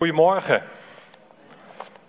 [0.00, 0.62] Goedemorgen.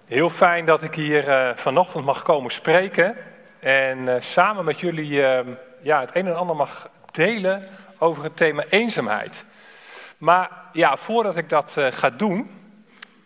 [0.07, 3.15] Heel fijn dat ik hier uh, vanochtend mag komen spreken
[3.59, 5.39] en uh, samen met jullie uh,
[5.81, 7.67] ja, het een en ander mag delen
[7.97, 9.43] over het thema eenzaamheid.
[10.17, 12.51] Maar ja, voordat ik dat ga doen,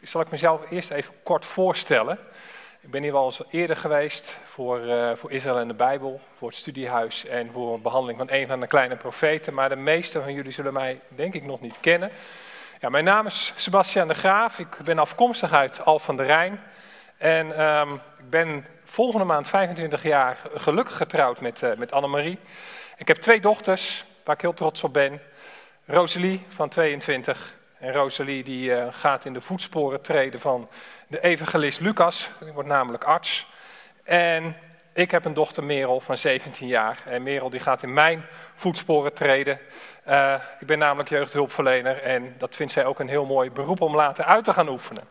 [0.01, 2.19] zal ik mezelf eerst even kort voorstellen.
[2.81, 4.81] Ik ben hier wel eens eerder geweest voor,
[5.15, 8.59] voor Israël en de Bijbel, voor het studiehuis en voor een behandeling van een van
[8.59, 9.53] de kleine profeten.
[9.53, 12.11] Maar de meeste van jullie zullen mij denk ik nog niet kennen.
[12.85, 14.59] Ja, mijn naam is Sebastian de Graaf.
[14.59, 16.59] Ik ben afkomstig uit Al van der Rijn.
[17.17, 22.39] En um, ik ben volgende maand 25 jaar gelukkig getrouwd met, uh, met Annemarie.
[22.97, 25.21] Ik heb twee dochters waar ik heel trots op ben.
[25.85, 27.55] Rosalie van 22.
[27.79, 30.69] En Rosalie die uh, gaat in de voetsporen treden van
[31.07, 32.29] de evangelist Lucas.
[32.39, 33.47] Die wordt namelijk arts.
[34.03, 34.55] En
[34.93, 37.01] ik heb een dochter Merel van 17 jaar.
[37.05, 39.59] En Merel die gaat in mijn voetsporen treden.
[40.07, 43.95] Uh, ik ben namelijk jeugdhulpverlener en dat vindt zij ook een heel mooi beroep om
[43.95, 45.03] later uit te gaan oefenen.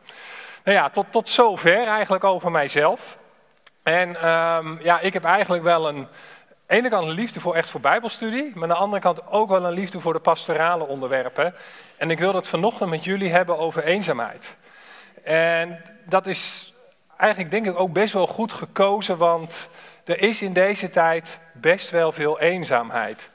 [0.64, 3.18] Nou ja, tot, tot zover eigenlijk over mijzelf.
[3.82, 6.08] En um, ja, ik heb eigenlijk wel een,
[6.66, 9.64] ene kant een liefde voor echt voor bijbelstudie, maar aan de andere kant ook wel
[9.64, 11.54] een liefde voor de pastorale onderwerpen.
[11.97, 14.56] En ik wil het vanochtend met jullie hebben over eenzaamheid.
[15.22, 16.72] En dat is
[17.16, 19.69] eigenlijk denk ik ook best wel goed gekozen, want
[20.04, 23.30] er is in deze tijd best wel veel eenzaamheid.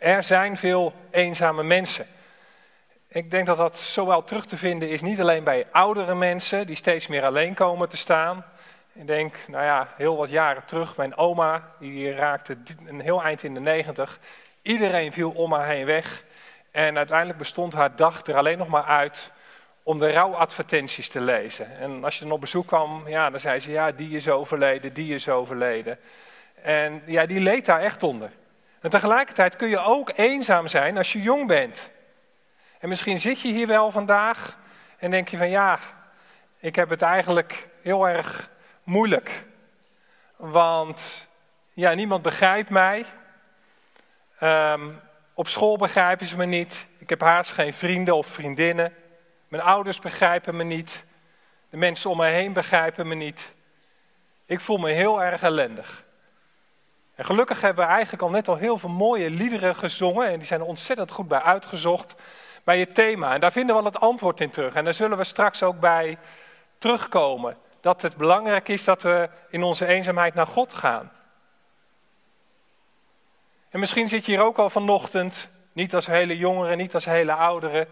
[0.00, 2.06] Er zijn veel eenzame mensen.
[3.08, 6.76] Ik denk dat dat zowel terug te vinden is niet alleen bij oudere mensen die
[6.76, 8.44] steeds meer alleen komen te staan.
[8.92, 13.42] Ik denk, nou ja, heel wat jaren terug, mijn oma, die raakte een heel eind
[13.42, 14.18] in de negentig.
[14.62, 16.24] Iedereen viel om haar heen weg.
[16.70, 19.30] En uiteindelijk bestond haar dag er alleen nog maar uit
[19.82, 21.78] om de rouwadvertenties te lezen.
[21.78, 24.94] En als je dan op bezoek kwam, ja, dan zei ze, ja, die is overleden,
[24.94, 25.98] die is overleden.
[26.62, 28.30] En ja, die leed daar echt onder.
[28.80, 31.90] En tegelijkertijd kun je ook eenzaam zijn als je jong bent.
[32.78, 34.58] En misschien zit je hier wel vandaag
[34.98, 35.78] en denk je van ja,
[36.58, 38.50] ik heb het eigenlijk heel erg
[38.82, 39.44] moeilijk.
[40.36, 41.28] Want
[41.72, 43.04] ja, niemand begrijpt mij.
[44.42, 45.00] Um,
[45.34, 46.86] op school begrijpen ze me niet.
[46.98, 48.94] Ik heb haast geen vrienden of vriendinnen.
[49.48, 51.04] Mijn ouders begrijpen me niet.
[51.70, 53.54] De mensen om me heen begrijpen me niet.
[54.46, 56.04] Ik voel me heel erg ellendig.
[57.20, 60.28] En gelukkig hebben we eigenlijk al net al heel veel mooie liederen gezongen.
[60.28, 62.14] En die zijn ontzettend goed bij uitgezocht.
[62.64, 63.34] Bij het thema.
[63.34, 64.74] En daar vinden we al het antwoord in terug.
[64.74, 66.18] En daar zullen we straks ook bij
[66.78, 67.56] terugkomen.
[67.80, 71.12] Dat het belangrijk is dat we in onze eenzaamheid naar God gaan.
[73.68, 75.48] En misschien zit je hier ook al vanochtend.
[75.72, 77.88] Niet als hele jongeren, niet als hele ouderen.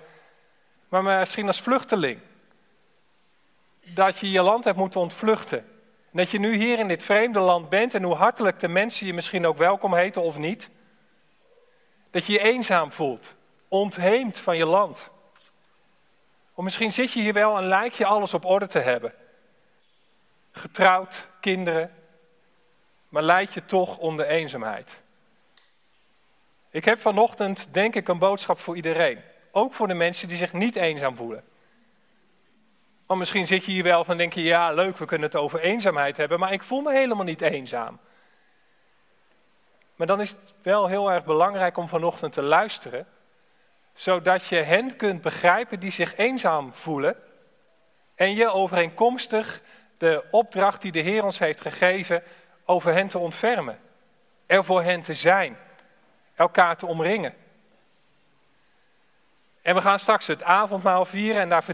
[0.89, 2.21] Maar misschien als vluchteling.
[3.81, 5.78] Dat je je land hebt moeten ontvluchten
[6.19, 9.15] dat je nu hier in dit vreemde land bent en hoe hartelijk de mensen je
[9.15, 10.71] misschien ook welkom heten of niet.
[12.11, 13.35] Dat je je eenzaam voelt,
[13.69, 15.11] ontheemd van je land.
[16.55, 19.15] Of misschien zit je hier wel en lijkt je alles op orde te hebben.
[20.53, 21.95] Getrouwd, kinderen,
[23.09, 25.01] maar leid je toch onder eenzaamheid.
[26.71, 29.21] Ik heb vanochtend denk ik een boodschap voor iedereen.
[29.51, 31.45] Ook voor de mensen die zich niet eenzaam voelen.
[33.09, 35.61] Want misschien zit je hier wel van denk je, ja leuk, we kunnen het over
[35.61, 37.99] eenzaamheid hebben, maar ik voel me helemaal niet eenzaam.
[39.95, 43.07] Maar dan is het wel heel erg belangrijk om vanochtend te luisteren,
[43.95, 47.17] zodat je hen kunt begrijpen die zich eenzaam voelen
[48.15, 49.61] en je overeenkomstig
[49.99, 52.23] de opdracht die de Heer ons heeft gegeven
[52.65, 53.79] over hen te ontfermen,
[54.47, 55.57] er voor hen te zijn,
[56.35, 57.35] elkaar te omringen.
[59.69, 61.65] En we gaan straks het avondmaal vieren en daar,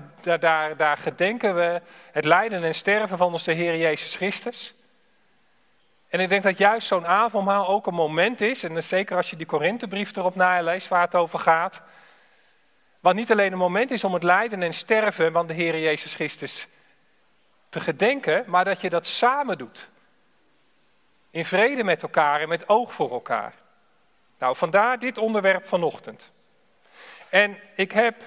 [0.41, 1.81] daar, daar gedenken we
[2.13, 4.75] het lijden en sterven van onze Heer Jezus Christus.
[6.09, 9.37] En ik denk dat juist zo'n avondmaal ook een moment is, en zeker als je
[9.37, 11.83] die Korinthebrief erop naleest waar het over gaat,
[13.01, 16.15] wat niet alleen een moment is om het lijden en sterven van de Heer Jezus
[16.15, 16.69] Christus
[17.69, 19.89] te gedenken, maar dat je dat samen doet.
[21.31, 23.55] In vrede met elkaar en met oog voor elkaar.
[24.39, 26.33] Nou, vandaar dit onderwerp vanochtend.
[27.35, 28.23] En ik heb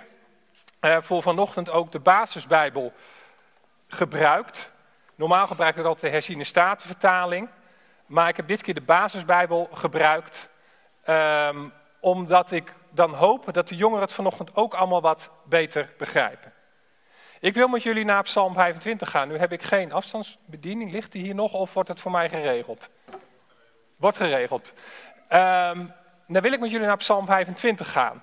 [0.81, 2.93] uh, voor vanochtend ook de basisbijbel
[3.87, 4.71] gebruikt.
[5.15, 7.49] Normaal gebruik ik altijd de herziene statenvertaling.
[8.05, 10.49] Maar ik heb dit keer de basisbijbel gebruikt.
[11.09, 16.53] Um, omdat ik dan hoop dat de jongeren het vanochtend ook allemaal wat beter begrijpen.
[17.39, 19.27] Ik wil met jullie naar Psalm 25 gaan.
[19.27, 20.91] Nu heb ik geen afstandsbediening.
[20.91, 22.89] Ligt die hier nog of wordt het voor mij geregeld?
[23.95, 24.73] Wordt geregeld.
[25.29, 25.93] Um,
[26.27, 28.21] dan wil ik met jullie naar Psalm 25 gaan.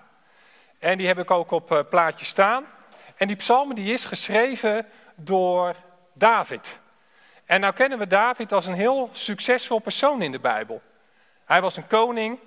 [0.79, 2.67] En die heb ik ook op uh, plaatje staan.
[3.17, 5.75] En die psalm die is geschreven door
[6.13, 6.81] David.
[7.45, 10.83] En nou kennen we David als een heel succesvol persoon in de Bijbel.
[11.45, 12.39] Hij was een koning.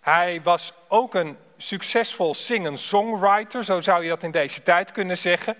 [0.00, 5.56] Hij was ook een succesvol singen-songwriter, zo zou je dat in deze tijd kunnen zeggen.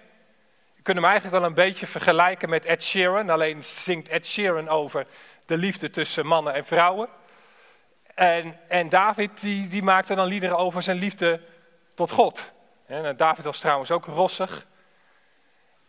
[0.82, 3.30] kunnen hem eigenlijk wel een beetje vergelijken met Ed Sheeran.
[3.30, 5.06] Alleen zingt Ed Sheeran over
[5.46, 7.08] de liefde tussen mannen en vrouwen.
[8.14, 11.40] En, en David die, die maakte dan liederen over zijn liefde
[12.06, 12.52] tot God.
[12.86, 14.66] En David was trouwens ook rossig.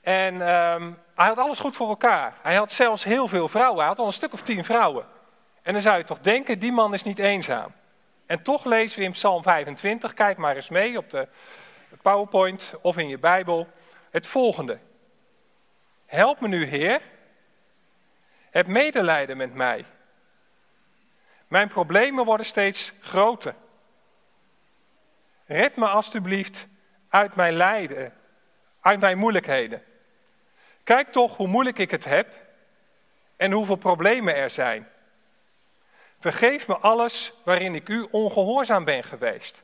[0.02, 2.34] En um, hij had alles goed voor elkaar.
[2.42, 3.80] Hij had zelfs heel veel vrouwen.
[3.80, 5.06] Hij had al een stuk of tien vrouwen.
[5.62, 7.74] En dan zou je toch denken, die man is niet eenzaam.
[8.26, 11.28] En toch lezen we in Psalm 25, kijk maar eens mee op de
[12.02, 13.68] PowerPoint of in je Bijbel,
[14.10, 14.80] het volgende.
[16.06, 17.02] Help me nu, Heer.
[18.50, 19.86] Heb medelijden met mij.
[21.48, 23.56] Mijn problemen worden steeds groter.
[25.52, 26.68] Red me alstublieft
[27.10, 28.14] uit mijn lijden,
[28.82, 29.84] uit mijn moeilijkheden.
[30.84, 32.34] Kijk toch hoe moeilijk ik het heb
[33.36, 34.88] en hoeveel problemen er zijn.
[36.20, 39.64] Vergeef me alles waarin ik u ongehoorzaam ben geweest.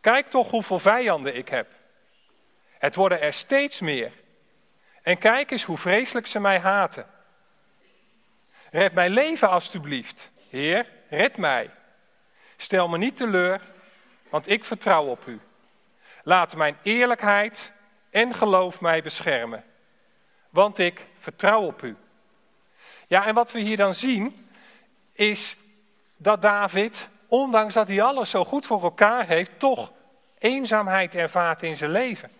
[0.00, 1.68] Kijk toch hoeveel vijanden ik heb.
[2.78, 4.12] Het worden er steeds meer.
[5.02, 7.06] En kijk eens hoe vreselijk ze mij haten.
[8.70, 10.30] Red mijn leven alstublieft.
[10.48, 11.70] Heer, red mij.
[12.56, 13.74] Stel me niet teleur,
[14.30, 15.40] want ik vertrouw op u.
[16.22, 17.72] Laat mijn eerlijkheid
[18.10, 19.64] en geloof mij beschermen,
[20.50, 21.96] want ik vertrouw op u.
[23.06, 24.48] Ja, en wat we hier dan zien,
[25.12, 25.56] is
[26.16, 29.92] dat David, ondanks dat hij alles zo goed voor elkaar heeft, toch
[30.38, 32.30] eenzaamheid ervaart in zijn leven.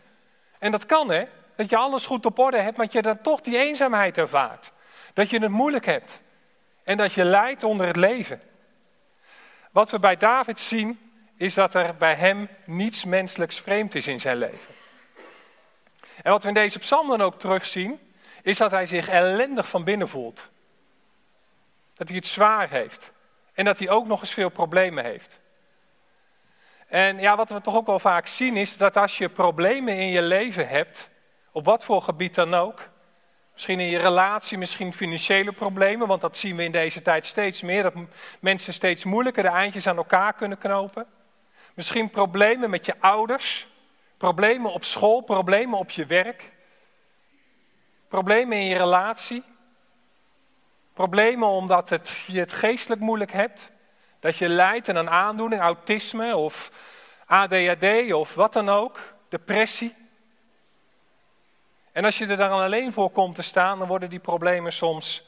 [0.58, 1.24] En dat kan hè,
[1.56, 4.72] dat je alles goed op orde hebt, maar dat je dan toch die eenzaamheid ervaart.
[5.14, 6.20] Dat je het moeilijk hebt
[6.84, 8.40] en dat je lijdt onder het leven.
[9.70, 11.05] Wat we bij David zien,
[11.36, 14.74] is dat er bij hem niets menselijks vreemd is in zijn leven.
[16.22, 18.00] En wat we in deze psalm dan ook terugzien,
[18.42, 20.48] is dat hij zich ellendig van binnen voelt.
[21.94, 23.10] Dat hij het zwaar heeft.
[23.54, 25.40] En dat hij ook nog eens veel problemen heeft.
[26.86, 30.08] En ja, wat we toch ook wel vaak zien is dat als je problemen in
[30.08, 31.08] je leven hebt,
[31.52, 32.88] op wat voor gebied dan ook,
[33.52, 37.60] misschien in je relatie, misschien financiële problemen, want dat zien we in deze tijd steeds
[37.62, 37.94] meer, dat
[38.40, 41.06] mensen steeds moeilijker de eindjes aan elkaar kunnen knopen.
[41.76, 43.68] Misschien problemen met je ouders,
[44.16, 46.52] problemen op school, problemen op je werk,
[48.08, 49.42] problemen in je relatie,
[50.94, 53.70] problemen omdat het, je het geestelijk moeilijk hebt,
[54.20, 56.70] dat je lijdt aan een aandoening, autisme of
[57.26, 59.94] ADHD of wat dan ook, depressie.
[61.92, 65.24] En als je er dan alleen voor komt te staan, dan worden die problemen soms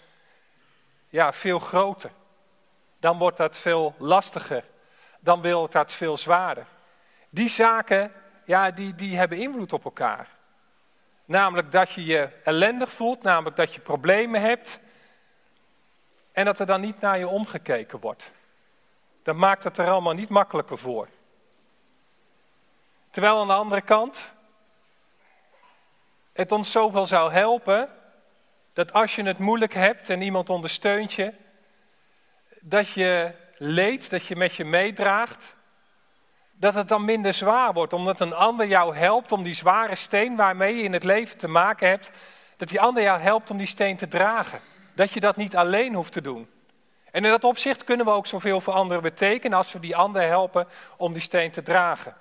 [1.08, 2.10] ja, veel groter.
[3.00, 4.64] Dan wordt dat veel lastiger
[5.20, 6.66] dan wil dat veel zwaarder.
[7.30, 8.12] Die zaken,
[8.44, 10.28] ja, die, die hebben invloed op elkaar.
[11.24, 14.78] Namelijk dat je je ellendig voelt, namelijk dat je problemen hebt.
[16.32, 18.30] En dat er dan niet naar je omgekeken wordt.
[19.22, 21.08] Dat maakt het er allemaal niet makkelijker voor.
[23.10, 24.32] Terwijl aan de andere kant
[26.32, 27.88] het ons zoveel zou helpen
[28.72, 31.34] dat als je het moeilijk hebt en iemand ondersteunt je,
[32.60, 35.56] dat je leed dat je met je meedraagt,
[36.52, 40.36] dat het dan minder zwaar wordt, omdat een ander jou helpt om die zware steen
[40.36, 42.10] waarmee je in het leven te maken hebt,
[42.56, 44.60] dat die ander jou helpt om die steen te dragen.
[44.94, 46.48] Dat je dat niet alleen hoeft te doen.
[47.10, 50.22] En in dat opzicht kunnen we ook zoveel voor anderen betekenen als we die ander
[50.22, 52.14] helpen om die steen te dragen.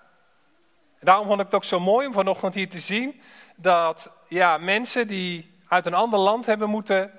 [0.99, 3.21] En daarom vond ik het ook zo mooi om vanochtend hier te zien
[3.55, 7.11] dat ja, mensen die uit een ander land hebben moeten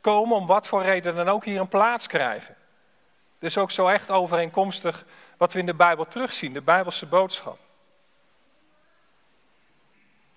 [0.00, 2.56] komen, om wat voor reden dan ook hier een plaats krijgen.
[3.44, 5.04] Dus ook zo echt overeenkomstig
[5.36, 7.58] wat we in de Bijbel terugzien, de Bijbelse boodschap.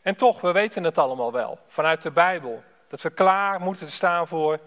[0.01, 4.27] En toch, we weten het allemaal wel, vanuit de Bijbel, dat we klaar moeten staan
[4.27, 4.59] voor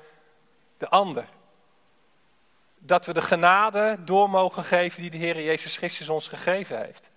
[0.79, 1.25] de ander.
[2.79, 7.11] Dat we de genade door mogen geven die de Heer Jezus Christus ons gegeven heeft.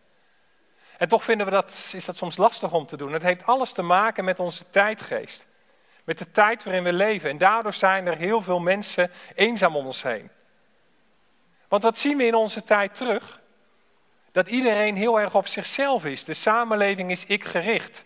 [0.98, 3.14] En toch vinden we dat, is dat soms lastig om te doen.
[3.14, 5.48] Het heeft alles te maken met onze tijdgeest.
[6.04, 7.30] Met de tijd waarin we leven.
[7.30, 10.30] En daardoor zijn er heel veel mensen eenzaam om ons heen.
[11.74, 13.40] Want wat zien we in onze tijd terug?
[14.32, 16.24] Dat iedereen heel erg op zichzelf is.
[16.24, 18.06] De samenleving is ik gericht.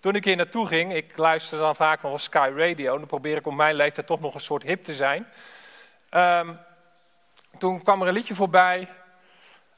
[0.00, 3.36] Toen ik hier naartoe ging, ik luister dan vaak nog op Sky Radio, dan probeer
[3.36, 5.26] ik op mijn leeftijd toch nog een soort hip te zijn.
[6.08, 6.54] Ehm,
[7.58, 8.88] toen kwam er een liedje voorbij,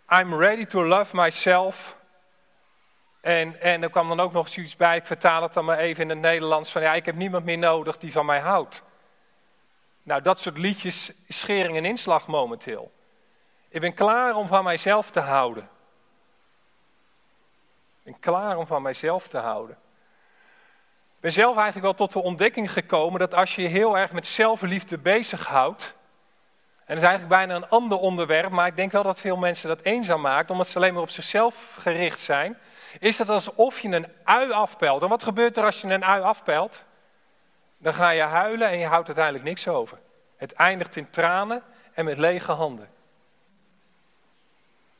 [0.08, 1.96] I'm ready to love myself.
[3.20, 6.02] En, en er kwam dan ook nog zoiets bij, ik vertaal het dan maar even
[6.02, 8.82] in het Nederlands, van ja, ik heb niemand meer nodig die van mij houdt.
[10.08, 12.92] Nou, dat soort liedjes schering en inslag momenteel.
[13.68, 15.62] Ik ben klaar om van mijzelf te houden.
[18.02, 19.76] Ik ben klaar om van mijzelf te houden.
[21.14, 24.12] Ik ben zelf eigenlijk wel tot de ontdekking gekomen dat als je je heel erg
[24.12, 25.94] met zelfliefde bezighoudt,
[26.84, 29.68] en dat is eigenlijk bijna een ander onderwerp, maar ik denk wel dat veel mensen
[29.68, 32.58] dat eenzaam maakt, omdat ze alleen maar op zichzelf gericht zijn,
[32.98, 35.02] is het alsof je een ui afpelt.
[35.02, 36.86] En wat gebeurt er als je een ui afpelt?
[37.78, 39.98] Dan ga je huilen en je houdt uiteindelijk niks over.
[40.36, 42.88] Het eindigt in tranen en met lege handen.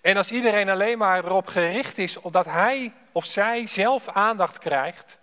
[0.01, 5.19] En als iedereen alleen maar erop gericht is dat hij of zij zelf aandacht krijgt,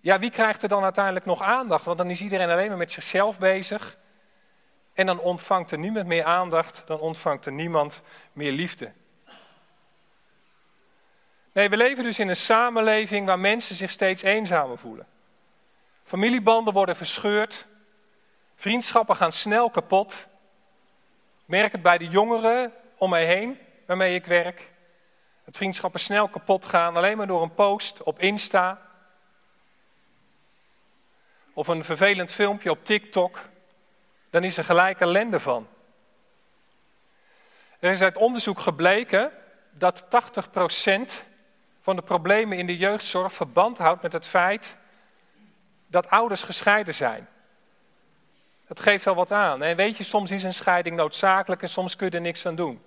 [0.00, 1.84] ja, wie krijgt er dan uiteindelijk nog aandacht?
[1.84, 3.98] Want dan is iedereen alleen maar met zichzelf bezig.
[4.92, 8.02] En dan ontvangt er niemand meer aandacht, dan ontvangt er niemand
[8.32, 8.92] meer liefde.
[11.52, 15.06] Nee, we leven dus in een samenleving waar mensen zich steeds eenzamer voelen.
[16.02, 17.66] Familiebanden worden verscheurd,
[18.56, 20.26] vriendschappen gaan snel kapot.
[21.44, 24.70] Merk het bij de jongeren om mij heen waarmee ik werk.
[25.44, 28.80] Dat vriendschappen snel kapot gaan, alleen maar door een post op Insta.
[31.52, 33.38] Of een vervelend filmpje op TikTok.
[34.30, 35.68] Dan is er gelijk ellende van.
[37.78, 39.32] Er is uit onderzoek gebleken
[39.70, 41.28] dat 80%
[41.80, 44.76] van de problemen in de jeugdzorg verband houdt met het feit
[45.86, 47.28] dat ouders gescheiden zijn.
[48.66, 49.62] Dat geeft wel wat aan.
[49.62, 52.54] En weet je, soms is een scheiding noodzakelijk en soms kun je er niks aan
[52.54, 52.82] doen.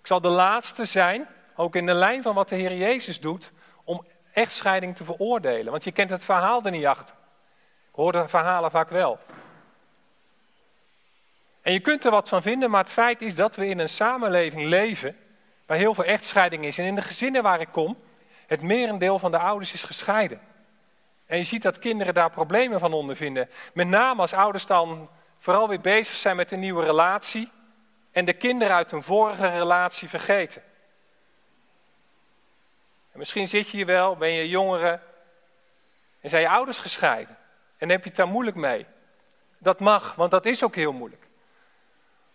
[0.00, 1.26] Ik zal de laatste zijn,
[1.56, 3.52] ook in de lijn van wat de Heer Jezus doet,
[3.84, 5.70] om echtscheiding te veroordelen.
[5.70, 7.14] Want je kent het verhaal er niet achter.
[7.88, 9.18] Ik hoor de verhalen vaak wel.
[11.62, 13.88] En je kunt er wat van vinden, maar het feit is dat we in een
[13.88, 15.16] samenleving leven
[15.66, 16.78] waar heel veel echtscheiding is.
[16.78, 17.96] En in de gezinnen waar ik kom,
[18.46, 20.40] het merendeel van de ouders is gescheiden.
[21.26, 23.48] En je ziet dat kinderen daar problemen van ondervinden.
[23.72, 25.08] Met name als ouders dan
[25.38, 27.50] vooral weer bezig zijn met een nieuwe relatie
[28.12, 30.62] en de kinderen uit hun vorige relatie vergeten.
[33.12, 35.00] En misschien zit je hier wel, ben je jongere
[36.20, 37.36] en zijn je ouders gescheiden.
[37.76, 38.86] En heb je het daar moeilijk mee.
[39.58, 41.26] Dat mag, want dat is ook heel moeilijk.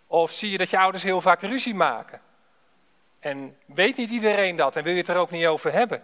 [0.07, 2.21] Of zie je dat je ouders heel vaak ruzie maken.
[3.19, 6.03] En weet niet iedereen dat en wil je het er ook niet over hebben.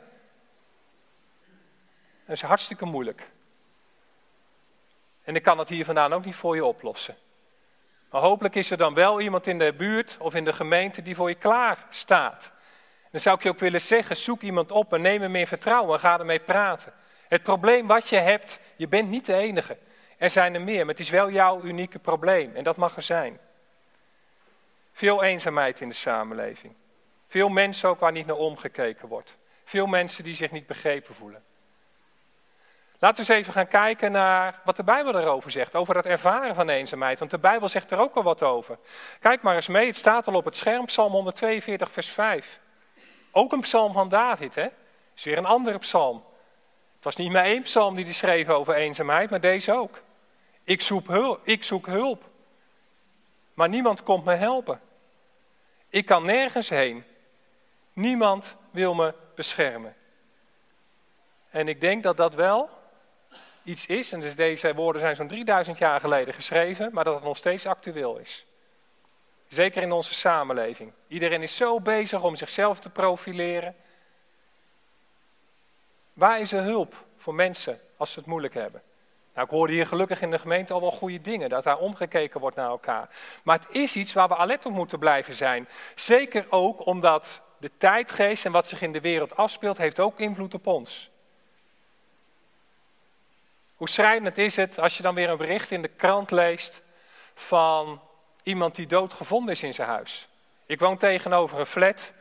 [2.25, 3.29] Dat is hartstikke moeilijk.
[5.23, 7.15] En ik kan het hier vandaan ook niet voor je oplossen.
[8.09, 11.15] Maar hopelijk is er dan wel iemand in de buurt of in de gemeente die
[11.15, 12.51] voor je klaar staat.
[13.11, 15.93] Dan zou ik je ook willen zeggen, zoek iemand op en neem hem in vertrouwen
[15.93, 16.93] en ga ermee praten.
[17.27, 19.77] Het probleem wat je hebt, je bent niet de enige.
[20.17, 23.01] Er zijn er meer, maar het is wel jouw unieke probleem en dat mag er
[23.01, 23.39] zijn.
[24.91, 26.73] Veel eenzaamheid in de samenleving.
[27.35, 29.37] Veel mensen ook waar niet naar omgekeken wordt.
[29.63, 31.43] Veel mensen die zich niet begrepen voelen.
[32.99, 36.55] Laten we eens even gaan kijken naar wat de Bijbel erover zegt, over dat ervaren
[36.55, 37.19] van eenzaamheid.
[37.19, 38.77] Want de Bijbel zegt er ook al wat over.
[39.19, 42.59] Kijk maar eens mee, het staat al op het scherm, Psalm 142, vers 5.
[43.31, 44.67] Ook een psalm van David, hè?
[45.15, 46.23] is weer een andere psalm.
[46.95, 50.01] Het was niet maar één psalm die hij schreef over eenzaamheid, maar deze ook.
[50.63, 52.23] Ik zoek hulp, ik zoek hulp,
[53.53, 54.81] maar niemand komt me helpen.
[55.89, 57.03] Ik kan nergens heen.
[57.95, 59.95] Niemand wil me beschermen.
[61.49, 62.69] En ik denk dat dat wel
[63.63, 67.23] iets is, en dus deze woorden zijn zo'n 3000 jaar geleden geschreven, maar dat het
[67.23, 68.45] nog steeds actueel is.
[69.47, 70.91] Zeker in onze samenleving.
[71.07, 73.75] Iedereen is zo bezig om zichzelf te profileren.
[76.13, 78.81] Waar is er hulp voor mensen als ze het moeilijk hebben?
[79.33, 82.39] Nou, ik hoorde hier gelukkig in de gemeente al wel goede dingen, dat daar omgekeken
[82.39, 83.09] wordt naar elkaar.
[83.43, 85.67] Maar het is iets waar we alert op moeten blijven zijn.
[85.95, 90.53] Zeker ook omdat de tijdgeest en wat zich in de wereld afspeelt, heeft ook invloed
[90.53, 91.09] op ons.
[93.75, 96.81] Hoe schrijnend is het als je dan weer een bericht in de krant leest
[97.33, 98.01] van
[98.43, 100.27] iemand die doodgevonden is in zijn huis.
[100.65, 102.11] Ik woon tegenover een flat.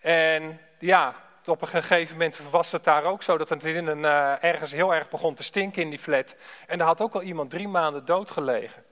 [0.00, 1.14] En ja,
[1.44, 4.72] op een gegeven moment was het daar ook zo dat het in een, uh, ergens
[4.72, 6.36] heel erg begon te stinken in die flat.
[6.66, 8.84] En daar had ook al iemand drie maanden dood gelegen.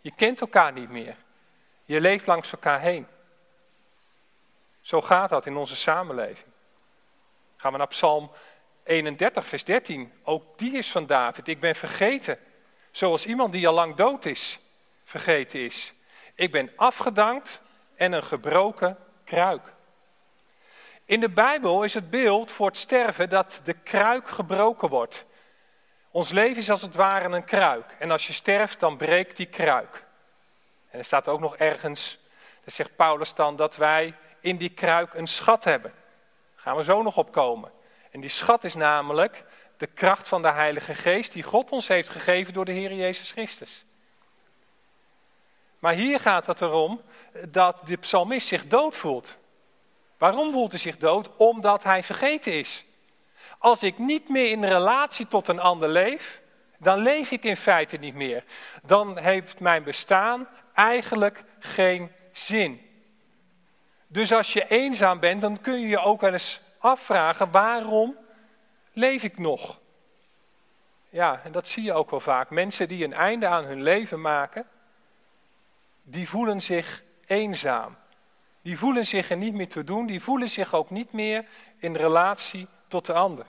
[0.00, 1.16] Je kent elkaar niet meer.
[1.84, 3.06] Je leeft langs elkaar heen.
[4.80, 6.48] Zo gaat dat in onze samenleving.
[7.56, 8.30] Gaan we naar Psalm
[8.84, 10.12] 31, vers 13.
[10.22, 11.48] Ook die is van David.
[11.48, 12.38] Ik ben vergeten.
[12.90, 14.58] Zoals iemand die al lang dood is,
[15.04, 15.92] vergeten is.
[16.34, 17.60] Ik ben afgedankt
[17.94, 19.72] en een gebroken kruik.
[21.04, 25.24] In de Bijbel is het beeld voor het sterven dat de kruik gebroken wordt.
[26.10, 27.96] Ons leven is als het ware een kruik.
[27.98, 30.04] En als je sterft, dan breekt die kruik.
[30.90, 32.18] En er staat ook nog ergens,
[32.64, 35.92] dat zegt Paulus dan, dat wij in die kruik een schat hebben.
[36.54, 37.70] Daar gaan we zo nog op komen.
[38.10, 39.44] En die schat is namelijk
[39.76, 43.30] de kracht van de Heilige Geest die God ons heeft gegeven door de Heer Jezus
[43.30, 43.84] Christus.
[45.78, 47.00] Maar hier gaat het erom
[47.48, 49.36] dat de psalmist zich dood voelt.
[50.18, 51.36] Waarom voelt hij zich dood?
[51.36, 52.84] Omdat hij vergeten is.
[53.58, 56.40] Als ik niet meer in relatie tot een ander leef,
[56.78, 58.44] dan leef ik in feite niet meer.
[58.82, 62.89] Dan heeft mijn bestaan eigenlijk geen zin.
[64.12, 68.16] Dus als je eenzaam bent, dan kun je je ook wel eens afvragen: waarom
[68.92, 69.78] leef ik nog?
[71.08, 72.50] Ja, en dat zie je ook wel vaak.
[72.50, 74.66] Mensen die een einde aan hun leven maken,
[76.02, 77.96] die voelen zich eenzaam.
[78.62, 81.44] Die voelen zich er niet meer te doen, die voelen zich ook niet meer
[81.76, 83.46] in relatie tot de ander.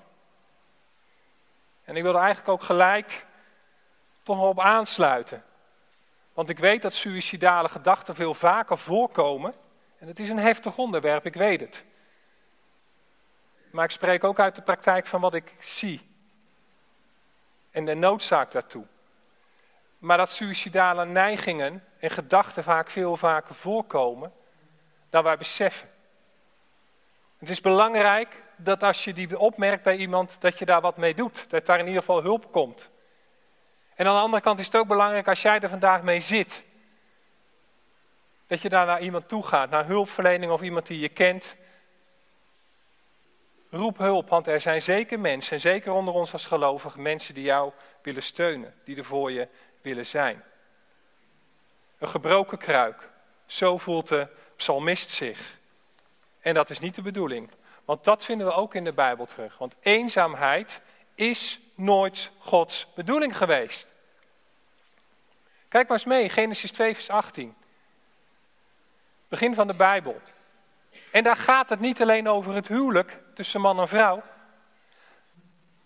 [1.84, 3.25] En ik wil er eigenlijk ook gelijk
[4.24, 5.44] toch op aansluiten.
[6.34, 9.53] Want ik weet dat suïcidale gedachten veel vaker voorkomen.
[10.01, 11.84] En het is een heftig onderwerp, ik weet het.
[13.72, 16.10] Maar ik spreek ook uit de praktijk van wat ik zie.
[17.72, 18.86] En de noodzaak daartoe.
[19.98, 24.34] Maar dat suïcidale neigingen en gedachten vaak veel vaker voorkomen
[25.10, 25.89] dan wij beseffen.
[27.38, 31.15] Het is belangrijk dat als je die opmerkt bij iemand, dat je daar wat mee
[31.15, 31.50] doet.
[31.50, 32.89] Dat daar in ieder geval hulp komt.
[33.96, 36.63] En aan de andere kant is het ook belangrijk als jij er vandaag mee zit.
[38.51, 41.55] Dat je daar naar iemand toe gaat, naar hulpverlening of iemand die je kent.
[43.70, 47.43] Roep hulp, want er zijn zeker mensen, en zeker onder ons als gelovigen, mensen die
[47.43, 49.48] jou willen steunen, die er voor je
[49.81, 50.43] willen zijn.
[51.98, 53.10] Een gebroken kruik,
[53.46, 55.58] zo voelt de psalmist zich.
[56.39, 57.50] En dat is niet de bedoeling,
[57.86, 59.58] want dat vinden we ook in de Bijbel terug.
[59.58, 60.81] Want eenzaamheid
[61.15, 63.88] is nooit Gods bedoeling geweest.
[65.67, 67.60] Kijk maar eens mee, Genesis 2, vers 18.
[69.31, 70.21] Begin van de Bijbel.
[71.11, 74.23] En daar gaat het niet alleen over het huwelijk tussen man en vrouw,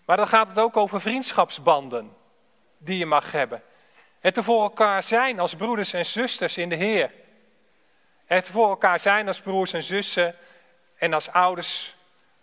[0.04, 2.16] maar dan gaat het ook over vriendschapsbanden
[2.78, 3.62] die je mag hebben.
[4.20, 7.10] Het er voor elkaar zijn als broeders en zusters in de Heer.
[8.24, 10.34] Het voor elkaar zijn als broers en zussen
[10.96, 11.96] en als ouders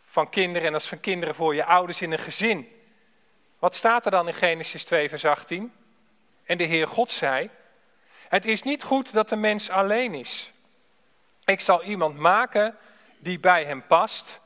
[0.05, 2.81] van kinderen en als van kinderen voor je ouders in een gezin.
[3.60, 5.74] Wat staat er dan in Genesis 2, vers 18?
[6.43, 7.50] En de Heer God zei:
[8.27, 10.52] Het is niet goed dat de mens alleen is.
[11.45, 12.77] Ik zal iemand maken
[13.19, 14.39] die bij hem past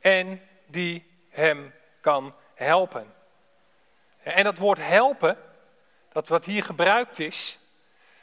[0.00, 3.14] en die hem kan helpen.
[4.22, 5.38] En dat woord helpen,
[6.12, 7.58] dat wat hier gebruikt is,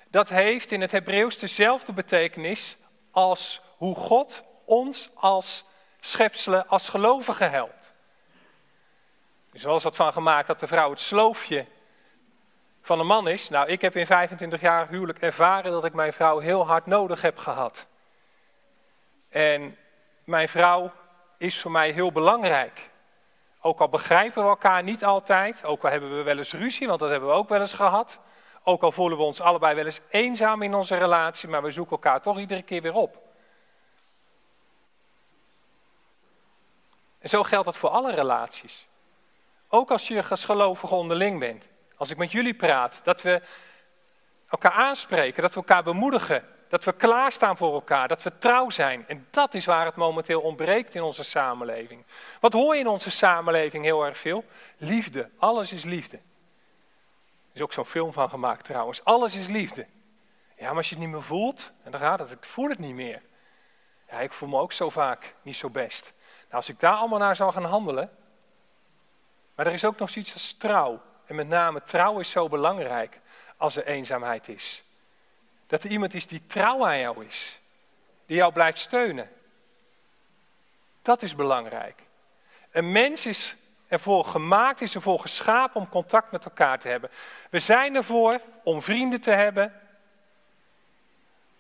[0.08, 2.78] dat heeft in het Hebreeuws dezelfde betekenis
[3.12, 5.66] als hoe God ons als
[6.00, 7.94] schepselen, als gelovigen helpt.
[9.52, 11.66] Er is wat van gemaakt dat de vrouw het sloofje
[12.82, 13.50] van een man is.
[13.50, 17.22] Nou, ik heb in 25 jaar huwelijk ervaren dat ik mijn vrouw heel hard nodig
[17.22, 17.88] heb gehad.
[19.36, 19.78] En
[20.24, 20.92] mijn vrouw
[21.38, 22.90] is voor mij heel belangrijk.
[23.62, 27.00] Ook al begrijpen we elkaar niet altijd, ook al hebben we wel eens ruzie, want
[27.00, 28.20] dat hebben we ook wel eens gehad.
[28.64, 31.92] Ook al voelen we ons allebei wel eens eenzaam in onze relatie, maar we zoeken
[31.92, 33.18] elkaar toch iedere keer weer op.
[37.20, 38.88] En zo geldt dat voor alle relaties.
[39.68, 41.68] Ook als je als gelovige onderling bent.
[41.98, 43.42] Als ik met jullie praat, dat we
[44.50, 49.08] elkaar aanspreken, dat we elkaar bemoedigen, dat we klaarstaan voor elkaar, dat we trouw zijn.
[49.08, 52.04] En dat is waar het momenteel ontbreekt in onze samenleving.
[52.40, 54.44] Wat hoor je in onze samenleving heel erg veel?
[54.78, 55.30] Liefde.
[55.38, 56.18] Alles is liefde.
[56.18, 56.24] Er
[57.54, 59.04] is ook zo'n film van gemaakt trouwens.
[59.04, 59.86] Alles is liefde.
[60.58, 62.80] Ja, maar als je het niet meer voelt, en dan gaat het, ik voel het
[62.80, 63.22] niet meer.
[64.10, 66.14] Ja, ik voel me ook zo vaak niet zo best.
[66.42, 68.12] Nou, als ik daar allemaal naar zou gaan handelen.
[69.56, 71.02] Maar er is ook nog zoiets als trouw.
[71.26, 73.20] En met name trouw is zo belangrijk
[73.58, 74.85] als er eenzaamheid is.
[75.68, 77.60] Dat er iemand is die trouw aan jou is.
[78.26, 79.30] Die jou blijft steunen.
[81.02, 82.02] Dat is belangrijk.
[82.72, 83.56] Een mens is
[83.88, 87.10] ervoor gemaakt, is ervoor geschapen om contact met elkaar te hebben.
[87.50, 89.74] We zijn ervoor om vrienden te hebben.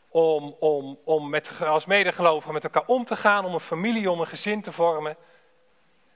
[0.09, 4.19] Om, om, om met, als medegelovigen met elkaar om te gaan, om een familie, om
[4.19, 5.17] een gezin te vormen.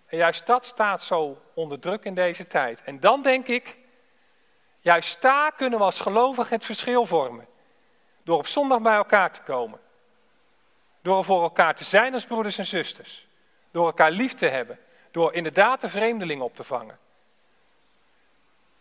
[0.05, 2.83] En juist dat staat zo onder druk in deze tijd.
[2.83, 3.77] En dan denk ik,
[4.79, 7.47] juist daar kunnen we als gelovigen het verschil vormen.
[8.29, 9.79] Door op zondag bij elkaar te komen.
[11.01, 13.27] Door voor elkaar te zijn als broeders en zusters.
[13.71, 14.79] Door elkaar lief te hebben.
[15.11, 16.99] Door inderdaad de vreemdeling op te vangen.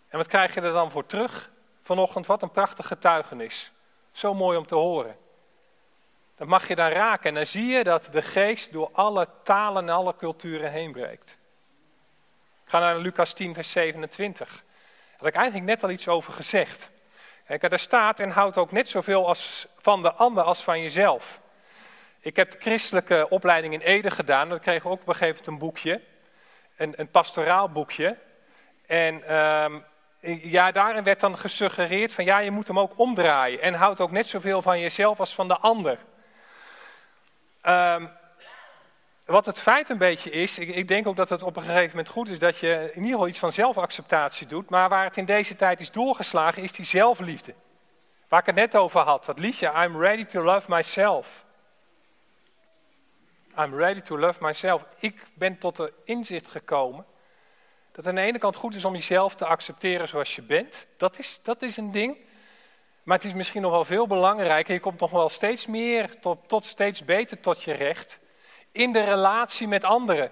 [0.09, 1.51] En wat krijg je er dan voor terug
[1.83, 2.27] vanochtend?
[2.27, 3.73] Wat een prachtig getuigenis.
[4.13, 5.17] Zo mooi om te horen.
[6.37, 9.83] Dat mag je dan raken en dan zie je dat de geest door alle talen
[9.83, 11.39] en alle culturen heen breekt.
[12.65, 14.49] Ik ga naar Lucas 10, vers 27.
[14.49, 16.91] Daar had ik eigenlijk net al iets over gezegd.
[17.49, 21.41] Daar staat en houdt ook net zoveel als van de ander als van jezelf.
[22.21, 24.49] Ik heb christelijke opleiding in Ede gedaan.
[24.49, 26.01] Dan kregen we ook op een gegeven moment een boekje.
[26.77, 28.17] Een, een pastoraal boekje.
[28.87, 29.85] En um,
[30.43, 33.63] ja, daarin werd dan gesuggereerd van ja, je moet hem ook omdraaien.
[33.63, 35.99] En houd ook net zoveel van jezelf als van de ander.
[37.63, 38.11] Um,
[39.29, 41.89] wat het feit een beetje is, ik, ik, denk ook dat het op een gegeven
[41.89, 44.71] moment goed is dat je in ieder geval iets van zelfacceptatie doet.
[44.71, 47.55] Maar waar het in deze tijd is doorgeslagen, is die zelfliefde.
[48.29, 51.47] Waar ik het net over had, dat liedje, I'm ready to love myself.
[53.59, 54.85] I'm ready to love myself.
[54.99, 57.05] Ik ben tot de inzicht gekomen
[57.93, 60.87] dat aan de ene kant goed is om jezelf te accepteren zoals je bent.
[60.97, 62.17] Dat is, dat is een ding.
[63.03, 64.75] Maar het is misschien nog wel veel belangrijker.
[64.75, 68.21] Je komt nog wel steeds meer, tot, tot steeds beter tot je recht.
[68.73, 70.31] In de relatie met anderen.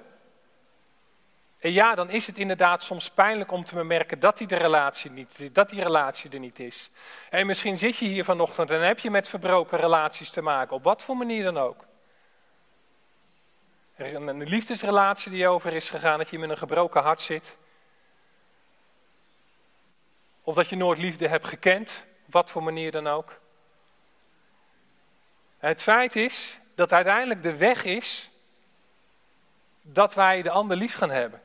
[1.58, 5.54] En ja, dan is het inderdaad soms pijnlijk om te bemerken dat die, relatie, niet,
[5.54, 6.90] dat die relatie er niet is.
[7.30, 10.82] En misschien zit je hier vanochtend en heb je met verbroken relaties te maken, op
[10.82, 11.84] wat voor manier dan ook.
[13.96, 17.56] Een liefdesrelatie die over is gegaan, dat je met een gebroken hart zit.
[20.42, 23.40] Of dat je nooit liefde hebt gekend, op wat voor manier dan ook.
[25.58, 28.30] Het feit is dat uiteindelijk de weg is
[29.82, 31.40] dat wij de ander lief gaan hebben.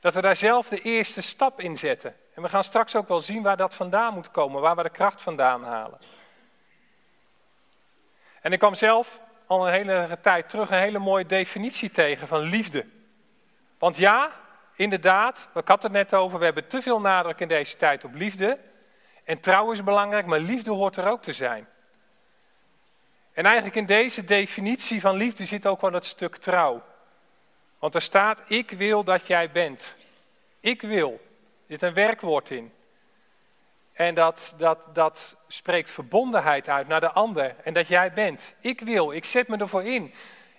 [0.00, 2.16] Dat we daar zelf de eerste stap in zetten.
[2.34, 4.90] En we gaan straks ook wel zien waar dat vandaan moet komen, waar we de
[4.90, 5.98] kracht vandaan halen.
[8.40, 12.40] En ik kwam zelf al een hele tijd terug een hele mooie definitie tegen van
[12.40, 12.86] liefde.
[13.78, 14.30] Want ja,
[14.74, 18.14] inderdaad, ik had het net over, we hebben te veel nadruk in deze tijd op
[18.14, 18.58] liefde.
[19.24, 21.68] En trouw is belangrijk, maar liefde hoort er ook te zijn.
[23.34, 26.82] En eigenlijk in deze definitie van liefde zit ook wel het stuk trouw.
[27.78, 29.94] Want er staat, ik wil dat jij bent.
[30.60, 31.10] Ik wil.
[31.10, 31.20] Er
[31.68, 32.72] zit een werkwoord in.
[33.92, 37.56] En dat, dat, dat spreekt verbondenheid uit naar de ander.
[37.64, 38.54] En dat jij bent.
[38.60, 40.14] Ik wil, ik zet me ervoor in.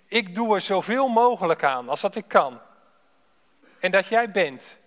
[0.08, 2.60] Ik doe er zoveel mogelijk aan als dat ik kan.
[3.80, 4.78] En dat jij bent.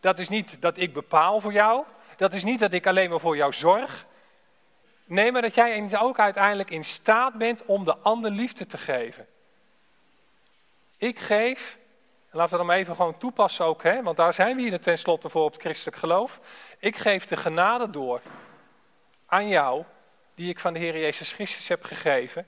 [0.00, 1.84] Dat is niet dat ik bepaal voor jou.
[2.16, 4.06] Dat is niet dat ik alleen maar voor jou zorg.
[5.04, 9.26] Nee, maar dat jij ook uiteindelijk in staat bent om de ander liefde te geven.
[10.96, 11.76] Ik geef
[12.32, 14.02] en laten we dan even gewoon toepassen ook, hè?
[14.02, 16.40] want daar zijn we hier tenslotte voor op het christelijk geloof.
[16.78, 18.20] Ik geef de genade door
[19.26, 19.84] aan jou,
[20.34, 22.46] die ik van de Heer Jezus Christus heb gegeven.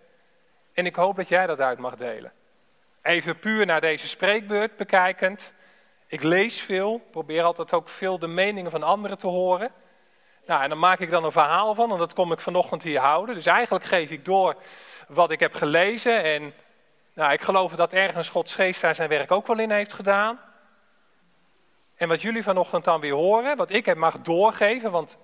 [0.73, 2.33] En ik hoop dat jij dat uit mag delen.
[3.03, 5.53] Even puur naar deze spreekbeurt bekijkend.
[6.07, 9.73] Ik lees veel, probeer altijd ook veel de meningen van anderen te horen.
[10.47, 13.01] Nou, en dan maak ik dan een verhaal van en dat kom ik vanochtend hier
[13.01, 13.35] houden.
[13.35, 14.57] Dus eigenlijk geef ik door
[15.09, 16.55] wat ik heb gelezen en
[17.15, 20.41] nou, ik geloof dat ergens Gods geest daar zijn werk ook wel in heeft gedaan.
[21.95, 25.19] En wat jullie vanochtend dan weer horen, wat ik mag doorgeven, want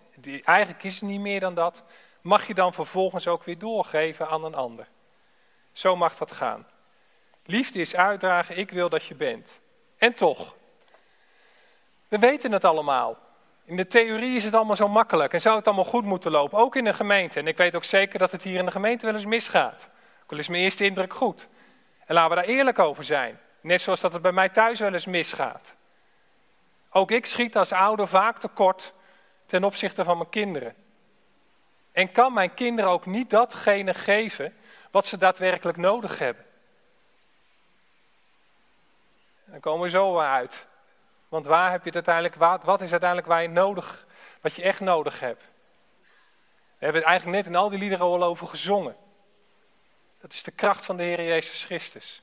[0.45, 1.85] eigenlijk is het niet meer dan dat,
[2.21, 4.89] mag je dan vervolgens ook weer doorgeven aan een ander.
[5.73, 6.67] Zo mag dat gaan.
[7.45, 9.61] Liefde is uitdragen, ik wil dat je bent.
[9.99, 10.55] En toch,
[12.09, 13.19] we weten het allemaal.
[13.71, 16.59] In de theorie is het allemaal zo makkelijk en zou het allemaal goed moeten lopen,
[16.59, 17.39] ook in de gemeente.
[17.39, 19.89] En ik weet ook zeker dat het hier in de gemeente wel eens misgaat.
[20.23, 21.49] Ook al is mijn eerste indruk goed.
[22.07, 23.41] En laten we daar eerlijk over zijn.
[23.61, 25.75] Net zoals dat het bij mij thuis wel eens misgaat.
[26.91, 28.93] Ook ik schiet als ouder vaak tekort
[29.47, 30.75] ten opzichte van mijn kinderen.
[31.93, 34.57] En kan mijn kinderen ook niet datgene geven
[34.91, 36.45] wat ze daadwerkelijk nodig hebben.
[39.45, 40.69] Dan komen we zo uit.
[41.31, 44.07] Want waar heb je het uiteindelijk, wat is uiteindelijk waar je nodig,
[44.41, 45.43] wat je echt nodig hebt?
[46.79, 48.97] We hebben het eigenlijk net in al die liederen al over gezongen.
[50.21, 52.23] Dat is de kracht van de Heer Jezus Christus.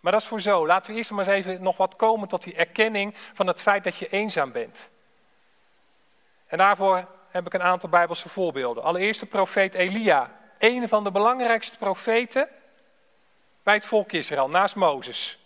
[0.00, 0.66] Maar dat is voor zo.
[0.66, 3.84] Laten we eerst maar eens even nog wat komen tot die erkenning van het feit
[3.84, 4.88] dat je eenzaam bent.
[6.46, 8.82] En daarvoor heb ik een aantal Bijbelse voorbeelden.
[8.82, 10.30] Allereerst de profeet Elia.
[10.58, 12.48] Een van de belangrijkste profeten
[13.62, 15.43] bij het volk Israël, naast Mozes.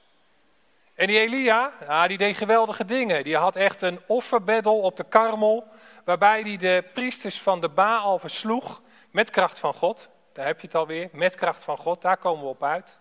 [0.99, 3.25] En die Elia, ja, die deed geweldige dingen.
[3.25, 5.69] Die had echt een offerbeddel op de karmel,
[6.05, 8.81] waarbij hij de priesters van de Baal versloeg
[9.11, 10.09] met kracht van God.
[10.33, 12.99] Daar heb je het alweer, met kracht van God, daar komen we op uit.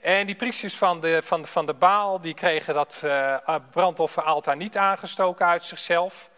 [0.00, 3.36] En die priesters van de, van, van de Baal, die kregen dat uh,
[3.70, 6.30] brandofferaltaar niet aangestoken uit zichzelf.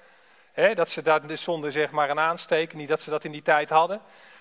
[0.75, 3.43] dat ze daar de zonde zeg maar aan aansteken, niet dat ze dat in die
[3.43, 4.01] tijd hadden.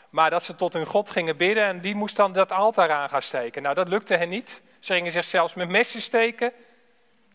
[0.10, 3.10] Maar dat ze tot hun God gingen bidden en die moest dan dat altaar aan
[3.10, 3.62] gaan steken.
[3.62, 4.62] Nou, dat lukte hen niet.
[4.86, 6.54] Ze gingen zich zelfs met messen steken.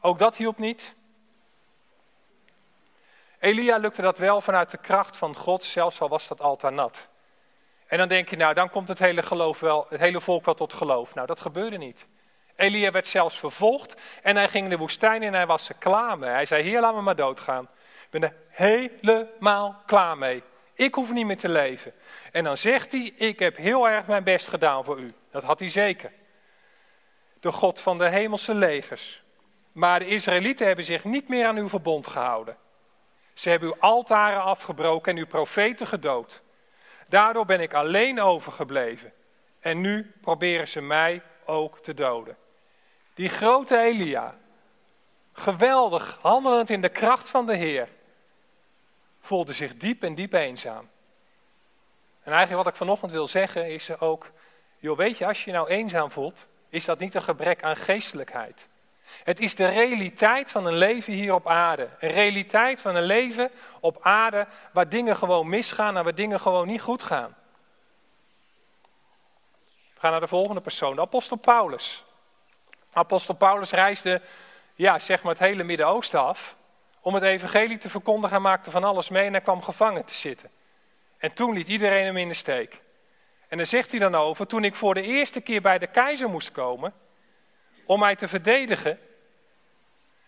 [0.00, 0.94] Ook dat hielp niet.
[3.38, 7.08] Elia lukte dat wel vanuit de kracht van God, zelfs al was dat altaar nat.
[7.86, 10.54] En dan denk je, nou, dan komt het hele, geloof wel, het hele volk wel
[10.54, 11.14] tot geloof.
[11.14, 12.06] Nou, dat gebeurde niet.
[12.56, 16.18] Elia werd zelfs vervolgd en hij ging in de woestijn en hij was er klaar
[16.18, 16.30] mee.
[16.30, 17.64] Hij zei, hier, laat me maar doodgaan.
[18.04, 20.42] Ik ben er helemaal klaar mee.
[20.74, 21.92] Ik hoef niet meer te leven.
[22.32, 25.14] En dan zegt hij, ik heb heel erg mijn best gedaan voor u.
[25.30, 26.12] Dat had hij zeker.
[27.40, 29.22] De God van de hemelse legers.
[29.72, 32.56] Maar de Israëlieten hebben zich niet meer aan uw verbond gehouden.
[33.34, 36.42] Ze hebben uw altaren afgebroken en uw profeten gedood.
[37.08, 39.12] Daardoor ben ik alleen overgebleven.
[39.60, 42.36] En nu proberen ze mij ook te doden.
[43.14, 44.34] Die grote Elia,
[45.32, 47.88] geweldig handelend in de kracht van de Heer,
[49.20, 50.90] voelde zich diep en diep eenzaam.
[52.22, 54.30] En eigenlijk wat ik vanochtend wil zeggen is ook,
[54.78, 57.76] Joh, weet je, als je je nou eenzaam voelt, is dat niet een gebrek aan
[57.76, 58.68] geestelijkheid.
[59.24, 61.88] Het is de realiteit van een leven hier op aarde.
[61.98, 66.66] Een realiteit van een leven op aarde waar dingen gewoon misgaan en waar dingen gewoon
[66.66, 67.36] niet goed gaan.
[69.94, 72.04] We gaan naar de volgende persoon, de apostel Paulus.
[72.92, 74.22] Apostel Paulus reisde,
[74.74, 76.56] ja, zeg maar het hele Midden-Oosten af
[77.00, 78.30] om het evangelie te verkondigen.
[78.30, 80.50] Hij maakte van alles mee en hij kwam gevangen te zitten.
[81.18, 82.80] En toen liet iedereen hem in de steek.
[83.50, 86.28] En dan zegt hij dan over, toen ik voor de eerste keer bij de keizer
[86.28, 86.94] moest komen,
[87.86, 88.98] om mij te verdedigen,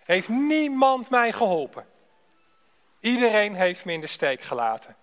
[0.05, 1.87] heeft niemand mij geholpen.
[3.01, 4.97] Iedereen heeft me in de steek gelaten.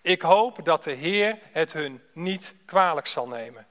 [0.00, 3.66] Ik hoop dat de Heer het hun niet kwalijk zal nemen.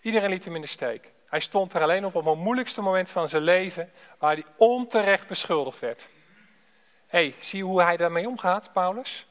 [0.00, 1.12] Iedereen liet hem in de steek.
[1.26, 5.28] Hij stond er alleen op op het moeilijkste moment van zijn leven, waar hij onterecht
[5.28, 6.08] beschuldigd werd.
[7.06, 9.26] Hé, hey, zie hoe hij daarmee omgaat, Paulus?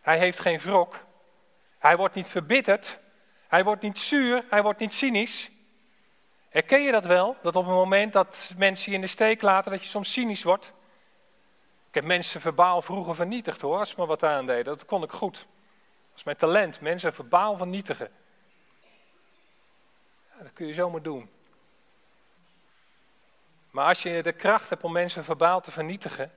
[0.00, 1.08] Hij heeft geen wrok.
[1.80, 2.98] Hij wordt niet verbitterd.
[3.48, 4.44] Hij wordt niet zuur.
[4.50, 5.50] Hij wordt niet cynisch.
[6.48, 7.36] Herken je dat wel?
[7.42, 10.42] Dat op het moment dat mensen je in de steek laten, dat je soms cynisch
[10.42, 10.72] wordt?
[11.88, 14.64] Ik heb mensen verbaal vroeger vernietigd hoor, als ze me wat aandeden.
[14.64, 15.34] Dat kon ik goed.
[15.34, 18.10] Dat is mijn talent, mensen verbaal vernietigen.
[20.42, 21.30] Dat kun je zomaar doen.
[23.70, 26.32] Maar als je de kracht hebt om mensen verbaal te vernietigen,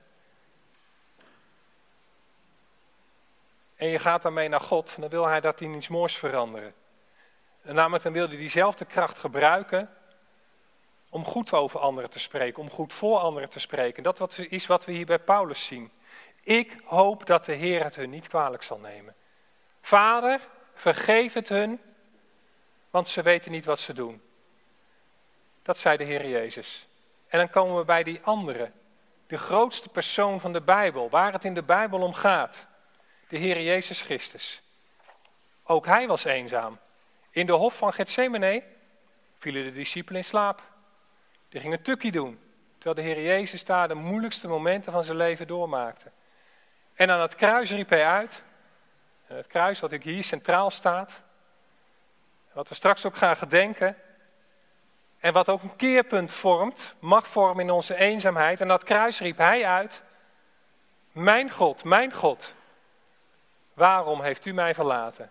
[3.84, 6.74] en je gaat daarmee naar God, dan wil hij dat in iets moois veranderen.
[7.62, 9.90] En namelijk dan wil hij diezelfde kracht gebruiken
[11.10, 14.02] om goed over anderen te spreken, om goed voor anderen te spreken.
[14.02, 15.92] Dat is wat we hier bij Paulus zien.
[16.42, 19.14] Ik hoop dat de Heer het hun niet kwalijk zal nemen.
[19.80, 20.40] Vader,
[20.74, 21.80] vergeef het hun,
[22.90, 24.22] want ze weten niet wat ze doen.
[25.62, 26.88] Dat zei de Heer Jezus.
[27.26, 28.70] En dan komen we bij die andere,
[29.26, 32.72] de grootste persoon van de Bijbel, waar het in de Bijbel om gaat
[33.34, 34.62] de Heer Jezus Christus.
[35.62, 36.78] Ook hij was eenzaam.
[37.30, 38.62] In de hof van Gethsemane
[39.38, 40.62] vielen de discipelen in slaap.
[41.48, 42.40] Die gingen tukkie doen,
[42.78, 46.10] terwijl de Heer Jezus daar de moeilijkste momenten van zijn leven doormaakte.
[46.94, 48.42] En aan het kruis riep hij uit,
[49.24, 51.20] het kruis wat hier centraal staat,
[52.52, 53.96] wat we straks ook gaan gedenken,
[55.18, 58.60] en wat ook een keerpunt vormt, mag vormen in onze eenzaamheid.
[58.60, 60.02] En dat kruis riep hij uit,
[61.12, 62.54] mijn God, mijn God,
[63.74, 65.30] Waarom heeft u mij verlaten?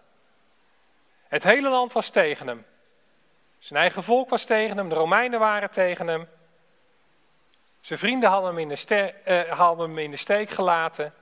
[1.28, 2.66] Het hele land was tegen hem.
[3.58, 6.28] Zijn eigen volk was tegen hem, de Romeinen waren tegen hem.
[7.82, 11.14] Zijn vrienden hadden hem in de, uh, hadden hem in de steek gelaten.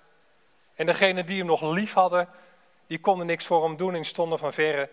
[0.76, 2.30] En degenen die hem nog lief hadden,
[2.88, 4.90] die konden niks voor hem doen en stonden van verre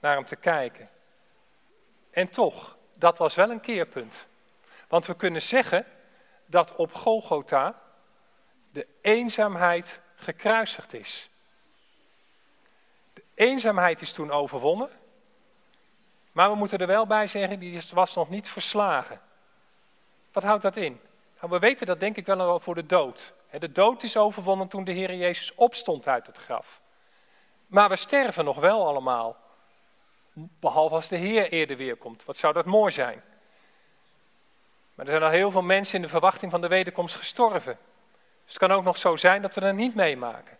[0.00, 0.88] naar hem te kijken.
[2.10, 4.26] En toch, dat was wel een keerpunt.
[4.88, 5.86] Want we kunnen zeggen
[6.46, 7.80] dat op Golgotha
[8.70, 11.30] de eenzaamheid gekruisigd is.
[13.12, 14.90] De eenzaamheid is toen overwonnen.
[16.32, 19.20] Maar we moeten er wel bij zeggen, die was nog niet verslagen.
[20.32, 21.00] Wat houdt dat in?
[21.40, 23.32] Nou, we weten dat denk ik wel voor de dood.
[23.58, 26.80] De dood is overwonnen toen de Heer Jezus opstond uit het graf.
[27.66, 29.36] Maar we sterven nog wel allemaal.
[30.32, 32.24] Behalve als de Heer eerder weer komt.
[32.24, 33.22] Wat zou dat mooi zijn?
[34.94, 37.78] Maar er zijn al heel veel mensen in de verwachting van de wederkomst gestorven.
[38.44, 40.56] Dus het kan ook nog zo zijn dat we er niet meemaken.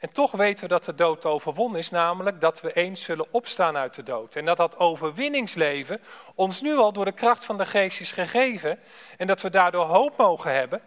[0.00, 3.76] En toch weten we dat de dood overwonnen is, namelijk dat we eens zullen opstaan
[3.76, 4.36] uit de dood.
[4.36, 6.00] En dat dat overwinningsleven
[6.34, 8.78] ons nu al door de kracht van de geest is gegeven.
[9.16, 10.82] En dat we daardoor hoop mogen hebben.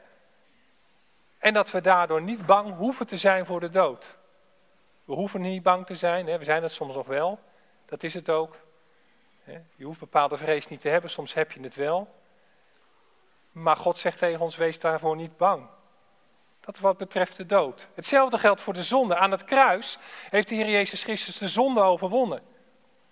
[1.38, 4.17] En dat we daardoor niet bang hoeven te zijn voor de dood.
[5.06, 6.38] We hoeven niet bang te zijn, hè?
[6.38, 7.39] we zijn het soms nog wel.
[7.86, 8.56] Dat is het ook.
[9.75, 12.22] Je hoeft bepaalde vrees niet te hebben, soms heb je het wel.
[13.53, 15.67] Maar God zegt tegen ons, wees daarvoor niet bang.
[16.59, 17.87] Dat wat betreft de dood.
[17.93, 19.15] Hetzelfde geldt voor de zonde.
[19.15, 19.97] Aan het kruis
[20.29, 22.41] heeft de Heer Jezus Christus de zonde overwonnen.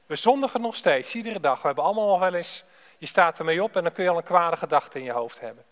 [0.06, 1.62] We zondigen nog steeds, iedere dag.
[1.62, 2.64] We hebben allemaal wel eens,
[2.98, 5.40] je staat ermee op en dan kun je al een kwade gedachte in je hoofd
[5.40, 5.66] hebben.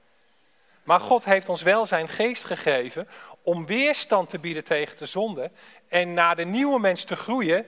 [0.84, 3.08] Maar God heeft ons wel zijn geest gegeven
[3.42, 5.52] om weerstand te bieden tegen de zonde
[5.88, 7.66] en naar de nieuwe mens te groeien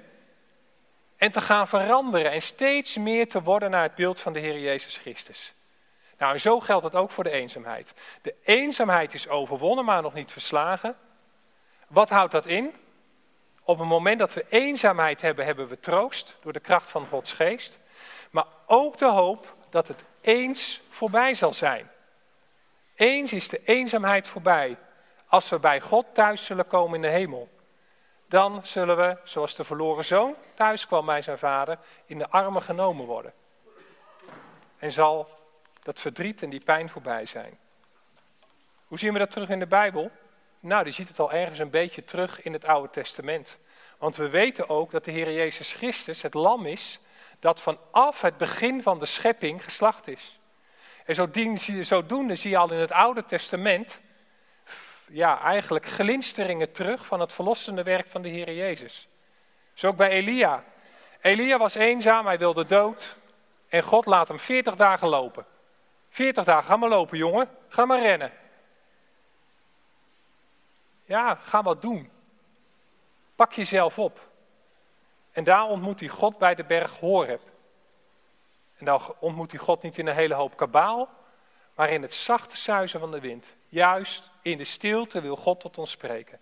[1.17, 4.59] en te gaan veranderen en steeds meer te worden naar het beeld van de Heer
[4.59, 5.53] Jezus Christus.
[6.21, 7.93] Nou, en zo geldt het ook voor de eenzaamheid.
[8.21, 10.97] De eenzaamheid is overwonnen, maar nog niet verslagen.
[11.87, 12.75] Wat houdt dat in?
[13.63, 17.33] Op het moment dat we eenzaamheid hebben, hebben we troost door de kracht van Gods
[17.33, 17.79] geest.
[18.31, 21.91] Maar ook de hoop dat het eens voorbij zal zijn.
[22.95, 24.77] Eens is de eenzaamheid voorbij.
[25.27, 27.49] Als we bij God thuis zullen komen in de hemel.
[28.27, 32.61] Dan zullen we, zoals de verloren zoon thuis kwam bij zijn vader, in de armen
[32.61, 33.33] genomen worden.
[34.77, 35.39] En zal
[35.83, 37.57] dat verdriet en die pijn voorbij zijn.
[38.87, 40.11] Hoe zien we dat terug in de Bijbel?
[40.59, 43.57] Nou, die ziet het al ergens een beetje terug in het Oude Testament.
[43.97, 46.99] Want we weten ook dat de Heer Jezus Christus het lam is
[47.39, 50.39] dat vanaf het begin van de schepping geslacht is.
[51.05, 51.15] En
[51.85, 54.01] zodoende zie je al in het Oude Testament
[55.07, 59.07] ja, eigenlijk glinsteringen terug van het verlossende werk van de Heer Jezus.
[59.73, 60.63] Zo ook bij Elia.
[61.21, 63.15] Elia was eenzaam, hij wilde dood.
[63.69, 65.45] En God laat hem 40 dagen lopen.
[66.11, 68.31] 40 dagen, ga maar lopen jongen, ga maar rennen.
[71.05, 72.11] Ja, ga wat doen.
[73.35, 74.29] Pak jezelf op.
[75.31, 77.41] En daar ontmoet hij God bij de berg Horeb.
[78.77, 81.09] En daar ontmoet hij God niet in een hele hoop kabaal,
[81.75, 83.47] maar in het zachte suizen van de wind.
[83.67, 86.39] Juist in de stilte wil God tot ons spreken.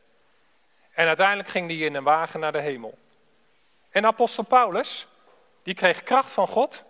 [0.91, 2.97] En uiteindelijk ging hij in een wagen naar de hemel.
[3.89, 5.08] En apostel Paulus,
[5.63, 6.84] die kreeg kracht van God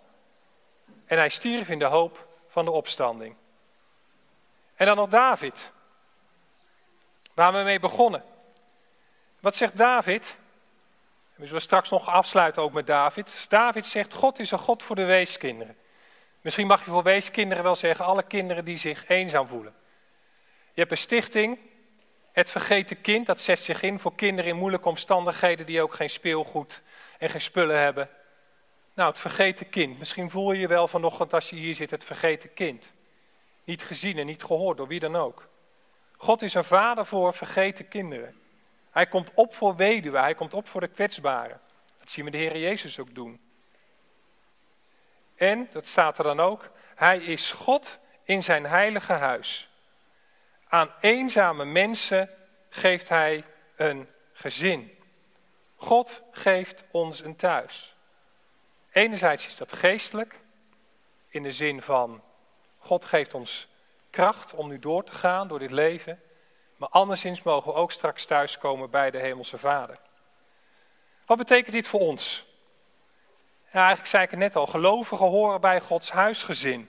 [1.06, 3.36] en hij stierf in de hoop van de opstanding.
[4.74, 5.72] En dan nog David,
[7.34, 8.24] waar we mee begonnen.
[9.40, 10.36] Wat zegt David?
[11.34, 13.46] We zullen straks nog afsluiten ook met David.
[13.50, 15.76] David zegt, God is een God voor de weeskinderen.
[16.40, 19.74] Misschien mag je voor weeskinderen wel zeggen, alle kinderen die zich eenzaam voelen.
[20.72, 21.58] Je hebt een stichting,
[22.32, 26.10] het vergeten kind, dat zet zich in voor kinderen in moeilijke omstandigheden die ook geen
[26.10, 26.82] speelgoed
[27.18, 28.08] en geen spullen hebben.
[29.00, 29.98] Nou, het vergeten kind.
[29.98, 32.92] Misschien voel je je wel vanochtend als je hier zit, het vergeten kind.
[33.64, 35.48] Niet gezien en niet gehoord door wie dan ook.
[36.16, 38.40] God is een vader voor vergeten kinderen.
[38.90, 41.60] Hij komt op voor weduwen, hij komt op voor de kwetsbaren.
[41.98, 43.40] Dat zien we de Heer Jezus ook doen.
[45.36, 49.70] En, dat staat er dan ook, hij is God in zijn heilige huis.
[50.68, 52.30] Aan eenzame mensen
[52.68, 53.44] geeft hij
[53.76, 54.98] een gezin.
[55.76, 57.89] God geeft ons een thuis.
[58.92, 60.40] Enerzijds is dat geestelijk,
[61.28, 62.22] in de zin van
[62.78, 63.68] God geeft ons
[64.10, 66.22] kracht om nu door te gaan door dit leven.
[66.76, 69.98] Maar anderszins mogen we ook straks thuiskomen bij de Hemelse Vader.
[71.26, 72.46] Wat betekent dit voor ons?
[73.72, 76.88] Ja, eigenlijk zei ik het net al, gelovigen horen bij Gods huisgezin.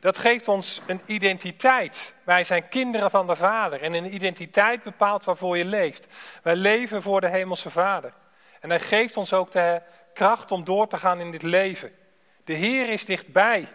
[0.00, 2.14] Dat geeft ons een identiteit.
[2.24, 6.06] Wij zijn kinderen van de Vader en een identiteit bepaalt waarvoor je leeft.
[6.42, 8.12] Wij leven voor de Hemelse Vader.
[8.60, 9.82] En Hij geeft ons ook de
[10.14, 11.94] kracht om door te gaan in dit leven.
[12.44, 13.68] De Heer is dichtbij,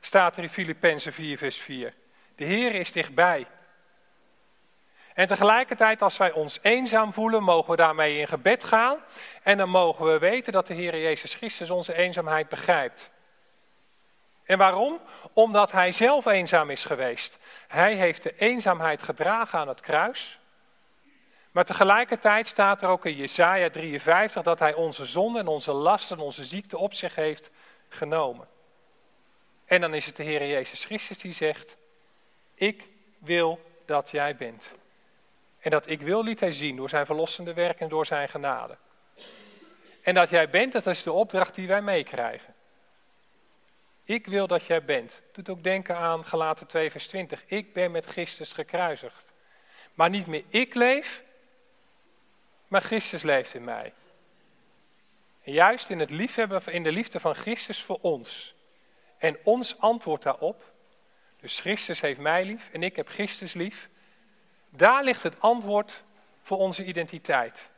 [0.00, 1.94] staat er in Filippenzen 4, vers 4.
[2.36, 3.46] De Heer is dichtbij.
[5.14, 8.98] En tegelijkertijd, als wij ons eenzaam voelen, mogen we daarmee in gebed gaan.
[9.42, 13.10] En dan mogen we weten dat de Heer Jezus Christus onze eenzaamheid begrijpt.
[14.44, 15.00] En waarom?
[15.32, 17.38] Omdat Hij zelf eenzaam is geweest.
[17.68, 20.40] Hij heeft de eenzaamheid gedragen aan het kruis.
[21.52, 26.16] Maar tegelijkertijd staat er ook in Jesaja 53 dat Hij onze zonde en onze lasten
[26.16, 27.50] en onze ziekte op zich heeft
[27.88, 28.48] genomen.
[29.64, 31.76] En dan is het de Heer Jezus Christus die zegt,
[32.54, 32.88] ik
[33.18, 34.72] wil dat jij bent.
[35.58, 38.76] En dat ik wil liet hij zien door zijn verlossende werk en door zijn genade.
[40.02, 42.54] En dat jij bent, dat is de opdracht die wij meekrijgen.
[44.04, 45.22] Ik wil dat jij bent.
[45.32, 47.42] Doet ook denken aan Galaten 2 vers 20.
[47.46, 49.32] Ik ben met Christus gekruisigd.
[49.94, 51.22] Maar niet meer ik leef,
[52.72, 53.92] maar Christus leeft in mij.
[55.42, 58.54] En juist in, het liefhebben, in de liefde van Christus voor ons.
[59.18, 60.72] En ons antwoord daarop.
[61.40, 63.88] Dus Christus heeft mij lief en ik heb Christus lief.
[64.70, 66.02] Daar ligt het antwoord
[66.42, 67.70] voor onze identiteit.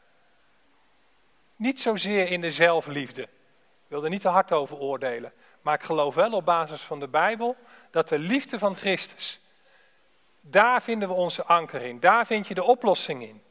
[1.57, 3.23] Niet zozeer in de zelfliefde.
[3.23, 3.29] Ik
[3.87, 5.33] wil er niet te hard over oordelen.
[5.63, 7.57] Maar ik geloof wel op basis van de Bijbel
[7.91, 9.41] dat de liefde van Christus,
[10.41, 12.01] daar vinden we onze anker in.
[12.01, 13.44] Daar vind je de oplossing in.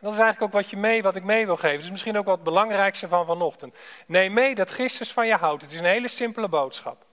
[0.00, 1.84] Dat is eigenlijk ook wat, je mee, wat ik mee wil geven.
[1.84, 3.74] Is misschien ook wat het belangrijkste van vanochtend.
[4.06, 5.62] Neem mee dat Christus van je houdt.
[5.62, 7.04] Het is een hele simpele boodschap.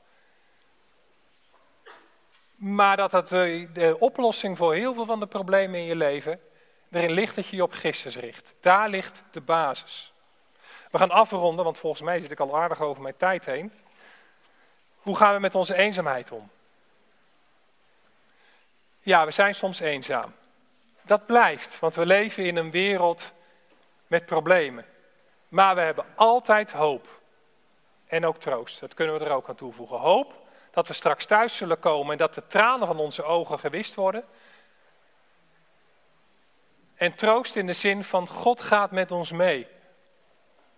[2.55, 3.29] Maar dat het,
[3.73, 6.39] de oplossing voor heel veel van de problemen in je leven
[6.91, 8.53] erin ligt dat je je op Christus richt.
[8.61, 10.13] Daar ligt de basis.
[10.91, 13.73] We gaan afronden, want volgens mij zit ik al aardig over mijn tijd heen.
[14.97, 16.49] Hoe gaan we met onze eenzaamheid om?
[19.01, 20.33] Ja, we zijn soms eenzaam.
[21.07, 23.31] Dat blijft, want we leven in een wereld
[24.07, 24.85] met problemen.
[25.47, 27.07] Maar we hebben altijd hoop.
[28.07, 28.79] En ook troost.
[28.79, 29.97] Dat kunnen we er ook aan toevoegen.
[29.97, 33.95] Hoop dat we straks thuis zullen komen en dat de tranen van onze ogen gewist
[33.95, 34.23] worden.
[36.95, 39.67] En troost in de zin van God gaat met ons mee.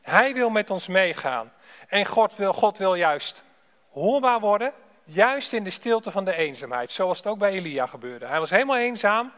[0.02, 1.54] Hij wil met ons meegaan.
[1.88, 3.44] En God wil, God wil juist
[3.92, 4.74] hoorbaar worden,
[5.04, 6.92] juist in de stilte van de eenzaamheid.
[6.92, 8.26] Zoals het ook bij Elia gebeurde.
[8.26, 9.32] Hij was helemaal eenzaam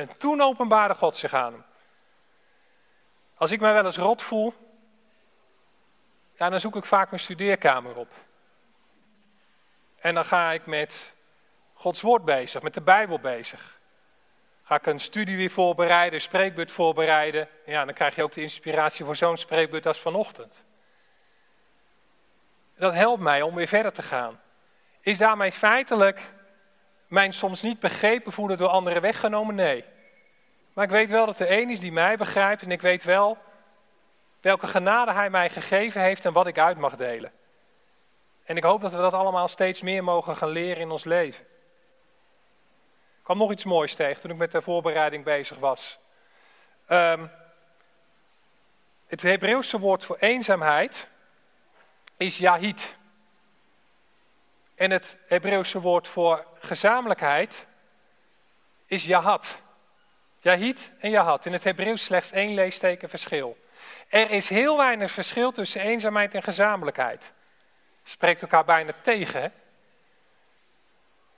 [0.00, 1.64] en toen openbaarde God zich aan hem.
[3.34, 4.54] Als ik mij wel eens rot voel,
[6.36, 8.08] dan zoek ik vaak mijn studeerkamer op.
[9.98, 11.14] En dan ga ik met
[11.72, 13.78] Gods woord bezig, met de Bijbel bezig.
[14.62, 17.48] Ga ik een studie weer voorbereiden, een spreekbeurt voorbereiden.
[17.66, 20.64] Ja, dan krijg je ook de inspiratie voor zo'n spreekbeurt als vanochtend.
[22.76, 24.40] Dat helpt mij om weer verder te gaan.
[25.00, 26.32] Is daarmee feitelijk
[27.10, 29.54] mijn soms niet begrepen voelen door anderen weggenomen?
[29.54, 29.84] Nee.
[30.72, 33.38] Maar ik weet wel dat er één is die mij begrijpt en ik weet wel
[34.40, 37.32] welke genade hij mij gegeven heeft en wat ik uit mag delen.
[38.44, 41.44] En ik hoop dat we dat allemaal steeds meer mogen gaan leren in ons leven.
[43.18, 45.98] Ik kwam nog iets moois tegen toen ik met de voorbereiding bezig was.
[46.88, 47.30] Um,
[49.06, 51.06] het Hebreeuwse woord voor eenzaamheid
[52.16, 52.98] is Yahid.
[54.80, 57.66] En het Hebreeuwse woord voor gezamenlijkheid
[58.86, 59.60] is Yahat.
[60.38, 61.46] Yahid en Yahat.
[61.46, 63.56] In het Hebreeuws slechts één leesteken verschil.
[64.08, 67.32] Er is heel weinig verschil tussen eenzaamheid en gezamenlijkheid.
[68.02, 69.52] Spreekt elkaar bijna tegen.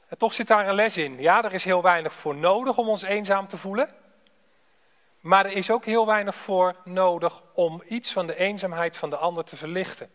[0.09, 1.21] En toch zit daar een les in.
[1.21, 3.95] Ja, er is heel weinig voor nodig om ons eenzaam te voelen.
[5.21, 9.17] Maar er is ook heel weinig voor nodig om iets van de eenzaamheid van de
[9.17, 10.11] ander te verlichten.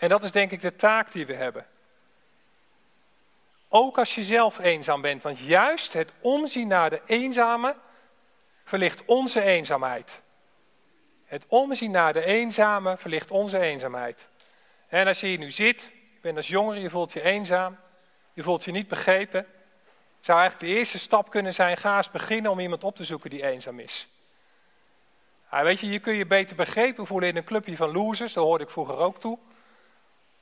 [0.00, 1.66] En dat is denk ik de taak die we hebben.
[3.68, 7.76] Ook als je zelf eenzaam bent, want juist het omzien naar de eenzame
[8.64, 10.20] verlicht onze eenzaamheid.
[11.24, 14.26] Het omzien naar de eenzame verlicht onze eenzaamheid.
[14.88, 15.80] En als je hier nu zit,
[16.12, 17.76] je bent als jongere, je voelt je eenzaam,
[18.32, 19.46] je voelt je niet begrepen,
[20.20, 23.30] zou eigenlijk de eerste stap kunnen zijn, ga eens beginnen om iemand op te zoeken
[23.30, 24.08] die eenzaam is.
[25.50, 28.44] Ja, weet je, je kun je beter begrepen voelen in een clubje van losers, daar
[28.44, 29.38] hoorde ik vroeger ook toe.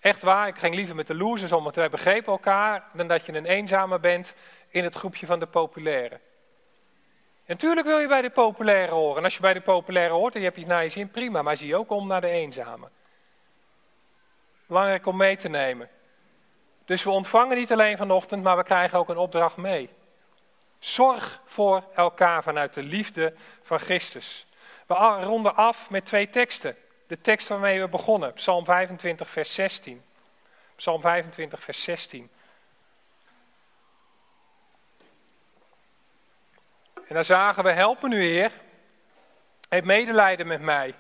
[0.01, 3.27] Echt waar, ik ging liever met de losers om, want wij begrepen elkaar, dan dat
[3.27, 4.35] je een eenzame bent
[4.69, 6.21] in het groepje van de populaire.
[7.49, 9.17] En natuurlijk wil je bij de populaire horen.
[9.17, 11.43] En als je bij de populaire hoort en je hebt je naar je zin, prima.
[11.43, 12.89] Maar zie ook om naar de eenzame.
[14.67, 15.89] Belangrijk om mee te nemen.
[16.85, 19.91] Dus we ontvangen niet alleen vanochtend, maar we krijgen ook een opdracht mee.
[20.79, 24.47] Zorg voor elkaar vanuit de liefde van Christus.
[24.87, 26.77] We ronden af met twee teksten.
[27.09, 30.05] De tekst waarmee we begonnen, Psalm 25, vers 16.
[30.75, 32.31] Psalm 25, vers 16.
[36.95, 38.53] En dan zagen we, helpen nu Heer,
[39.69, 40.95] heb medelijden met mij.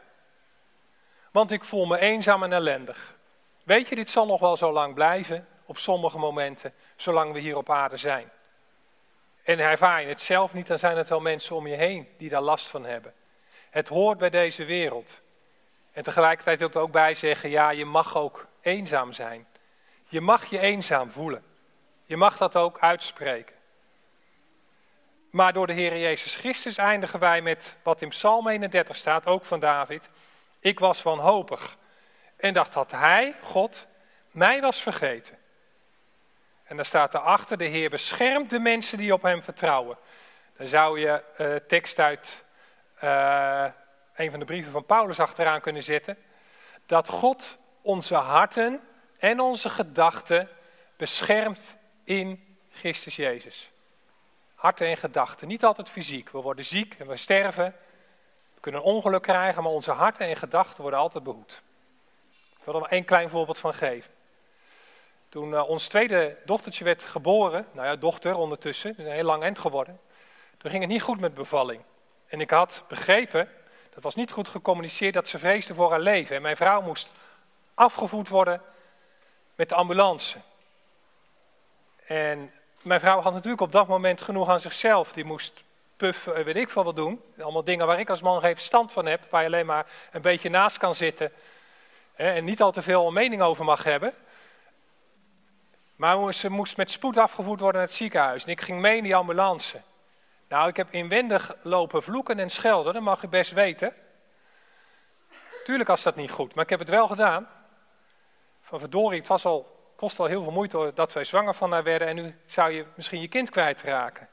[1.30, 3.16] Want ik voel me eenzaam en ellendig.
[3.62, 7.56] Weet je, dit zal nog wel zo lang blijven, op sommige momenten, zolang we hier
[7.56, 8.30] op aarde zijn.
[9.42, 12.28] En ervaar je het zelf niet, dan zijn het wel mensen om je heen die
[12.28, 13.14] daar last van hebben.
[13.70, 15.20] Het hoort bij deze wereld.
[15.98, 19.46] En tegelijkertijd wil ik er ook bij zeggen, ja, je mag ook eenzaam zijn.
[20.04, 21.44] Je mag je eenzaam voelen.
[22.04, 23.56] Je mag dat ook uitspreken.
[25.30, 29.44] Maar door de Heer Jezus Christus eindigen wij met wat in Psalm 31 staat, ook
[29.44, 30.08] van David.
[30.60, 31.76] Ik was wanhopig
[32.36, 33.86] en dacht dat Hij, God,
[34.30, 35.38] mij was vergeten.
[36.64, 39.98] En dan staat erachter, de Heer beschermt de mensen die op Hem vertrouwen.
[40.56, 42.44] Dan zou je uh, tekst uit
[43.04, 43.64] uh,
[44.18, 46.18] een van de brieven van Paulus achteraan kunnen zetten.
[46.86, 48.80] Dat God onze harten
[49.18, 50.48] en onze gedachten
[50.96, 53.70] beschermt in Christus Jezus
[54.58, 55.48] harten en gedachten.
[55.48, 56.30] Niet altijd fysiek.
[56.30, 57.74] We worden ziek en we sterven.
[58.54, 61.62] We kunnen een ongeluk krijgen, maar onze harten en gedachten worden altijd behoed.
[62.58, 64.10] Ik wil er maar één klein voorbeeld van geven.
[65.28, 69.58] Toen uh, ons tweede dochtertje werd geboren, nou ja, dochter ondertussen, een heel lang eind
[69.58, 70.00] geworden.
[70.56, 71.82] Toen ging het niet goed met bevalling.
[72.26, 73.48] En ik had begrepen,
[73.98, 76.36] dat was niet goed gecommuniceerd, dat ze vreesde voor haar leven.
[76.36, 77.10] En mijn vrouw moest
[77.74, 78.62] afgevoerd worden
[79.54, 80.38] met de ambulance.
[82.06, 85.12] En mijn vrouw had natuurlijk op dat moment genoeg aan zichzelf.
[85.12, 85.64] Die moest
[85.96, 87.22] puffen, weet ik veel wat doen.
[87.38, 90.22] Allemaal dingen waar ik als man geen verstand van heb, waar je alleen maar een
[90.22, 91.32] beetje naast kan zitten
[92.14, 94.14] hè, en niet al te veel mening over mag hebben.
[95.96, 98.44] Maar ze moest met spoed afgevoerd worden naar het ziekenhuis.
[98.44, 99.80] En ik ging mee in die ambulance.
[100.48, 103.94] Nou, ik heb inwendig lopen vloeken en schelden, dat mag je best weten.
[105.64, 107.48] Tuurlijk was dat niet goed, maar ik heb het wel gedaan.
[108.60, 111.82] Van verdorie, het was al kost al heel veel moeite dat wij zwanger van haar
[111.82, 114.28] werden en nu zou je misschien je kind kwijtraken.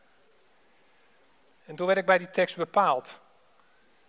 [1.66, 3.20] En toen werd ik bij die tekst bepaald.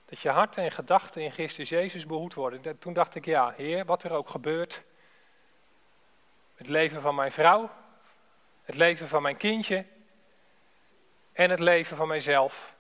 [0.05, 2.79] Dat je hart en gedachten in Christus Jezus behoed worden.
[2.79, 4.83] Toen dacht ik, ja, Heer, wat er ook gebeurt.
[6.55, 7.71] Het leven van mijn vrouw,
[8.63, 9.85] het leven van mijn kindje
[11.37, 12.75] en het leven van mijzelf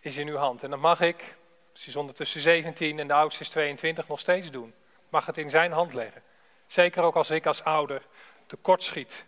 [0.00, 0.62] is in uw hand.
[0.62, 1.36] En dat mag ik,
[1.72, 4.74] ze is ondertussen 17 en de oudste is 22, nog steeds doen.
[5.08, 6.22] Mag het in zijn hand leggen.
[6.66, 8.02] Zeker ook als ik als ouder
[8.46, 9.24] tekortschiet.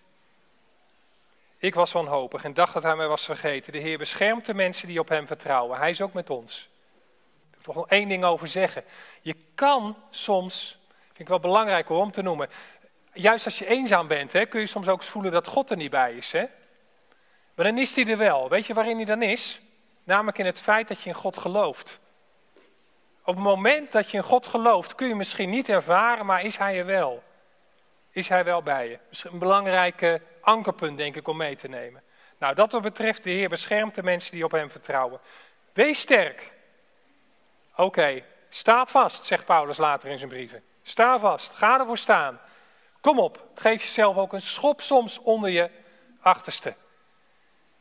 [1.57, 3.73] Ik was wanhopig en dacht dat hij mij was vergeten.
[3.73, 5.79] De Heer beschermt de mensen die op hem vertrouwen.
[5.79, 6.69] Hij is ook met ons.
[7.51, 8.85] Ik wil toch één ding over zeggen.
[9.21, 12.49] Je kan soms, vind ik wel belangrijk om te noemen,
[13.13, 15.91] juist als je eenzaam bent, hè, kun je soms ook voelen dat God er niet
[15.91, 16.33] bij is.
[16.33, 16.45] Hè?
[17.55, 18.49] Maar dan is hij er wel.
[18.49, 19.61] Weet je waarin hij dan is?
[20.05, 22.01] Namelijk in het feit dat je in God gelooft.
[23.25, 26.57] Op het moment dat je in God gelooft, kun je misschien niet ervaren, maar is
[26.57, 27.23] Hij er wel?
[28.11, 28.99] Is Hij wel bij je?
[29.09, 32.03] Misschien een belangrijke ankerpunt, denk ik, om mee te nemen.
[32.39, 35.21] Nou, dat wat betreft, de Heer beschermt de mensen die op Hem vertrouwen.
[35.73, 36.53] Wees sterk.
[37.77, 40.63] Oké, staat vast, zegt Paulus later in zijn brieven.
[40.83, 42.41] Sta vast, ga ervoor staan.
[43.01, 45.71] Kom op, geef jezelf ook een schop soms onder je
[46.21, 46.75] achterste.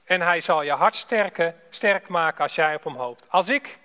[0.04, 3.26] En hij zal je hart sterken, sterk maken als jij op hem hoopt.
[3.30, 3.80] Als ik,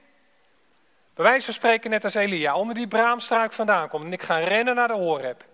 [1.15, 4.39] bij wijze van spreken net als Elia, onder die braamstruik vandaan kom en ik ga
[4.39, 5.45] rennen naar de Horeb,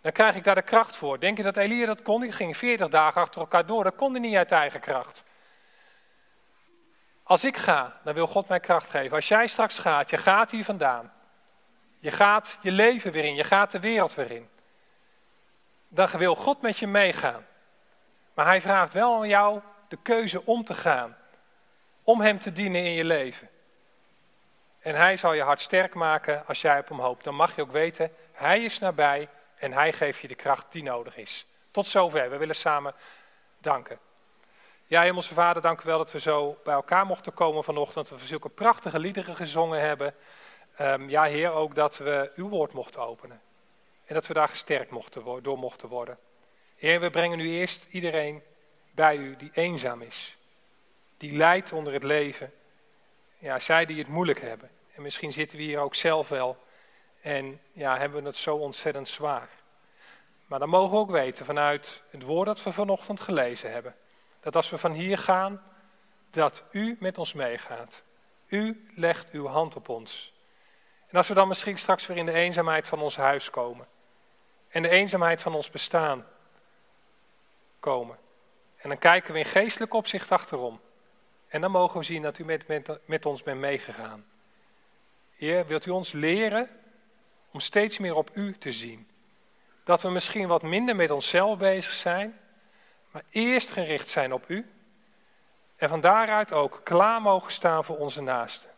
[0.00, 1.20] dan krijg ik daar de kracht voor.
[1.20, 2.20] Denk je dat Elia dat kon?
[2.20, 5.24] Die ging 40 dagen achter elkaar door, dat kon hij niet uit eigen kracht.
[7.22, 9.16] Als ik ga, dan wil God mij kracht geven.
[9.16, 11.12] Als jij straks gaat, je gaat hier vandaan.
[11.98, 14.48] Je gaat je leven weer in, je gaat de wereld weer in.
[15.88, 17.46] Dan wil God met je meegaan.
[18.36, 21.16] Maar hij vraagt wel aan jou de keuze om te gaan.
[22.02, 23.48] Om hem te dienen in je leven.
[24.78, 27.24] En hij zal je hart sterk maken als jij op hem hoopt.
[27.24, 29.28] Dan mag je ook weten, hij is nabij
[29.58, 31.46] en hij geeft je de kracht die nodig is.
[31.70, 32.30] Tot zover.
[32.30, 32.94] We willen samen
[33.58, 33.98] danken.
[34.86, 38.08] Ja, Hemelse Vader, dank u wel dat we zo bij elkaar mochten komen vanochtend.
[38.08, 40.14] Dat we zulke prachtige liederen gezongen hebben.
[40.80, 43.40] Um, ja, Heer, ook dat we uw woord mochten openen.
[44.04, 46.18] En dat we daar gesterkt mochten, door mochten worden.
[46.76, 48.42] Heer, we brengen nu eerst iedereen
[48.90, 50.36] bij u die eenzaam is.
[51.16, 52.52] Die lijdt onder het leven.
[53.38, 54.70] Ja, zij die het moeilijk hebben.
[54.94, 56.64] En misschien zitten we hier ook zelf wel.
[57.20, 59.48] En ja, hebben we het zo ontzettend zwaar.
[60.46, 63.94] Maar dan mogen we ook weten vanuit het woord dat we vanochtend gelezen hebben.
[64.40, 65.62] Dat als we van hier gaan,
[66.30, 68.02] dat u met ons meegaat.
[68.46, 70.32] U legt uw hand op ons.
[71.06, 73.86] En als we dan misschien straks weer in de eenzaamheid van ons huis komen.
[74.68, 76.26] En de eenzaamheid van ons bestaan
[77.86, 78.18] komen.
[78.76, 80.80] En dan kijken we in geestelijk opzicht achterom.
[81.48, 84.26] En dan mogen we zien dat u met, met, met ons bent meegegaan.
[85.36, 86.68] Heer, wilt u ons leren
[87.50, 89.08] om steeds meer op u te zien?
[89.84, 92.38] Dat we misschien wat minder met onszelf bezig zijn,
[93.10, 94.70] maar eerst gericht zijn op u.
[95.76, 98.70] En van daaruit ook klaar mogen staan voor onze naasten.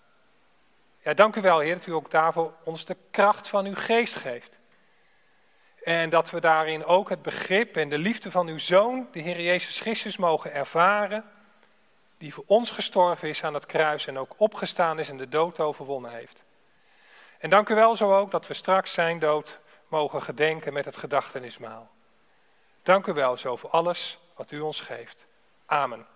[1.03, 4.17] Ja, dank u wel, Heer, dat u ook daarvoor ons de kracht van uw geest
[4.17, 4.58] geeft.
[5.83, 9.41] En dat we daarin ook het begrip en de liefde van uw Zoon, de Heer
[9.41, 11.25] Jezus Christus, mogen ervaren.
[12.19, 15.61] Die voor ons gestorven is aan het kruis en ook opgestaan is en de dood
[15.61, 16.43] overwonnen heeft.
[17.39, 19.59] En dank u wel zo ook dat we straks zijn dood
[19.89, 21.91] mogen gedenken met het gedachtenismaal.
[22.83, 25.27] Dank u wel zo voor alles wat u ons geeft.
[25.67, 26.07] Amen.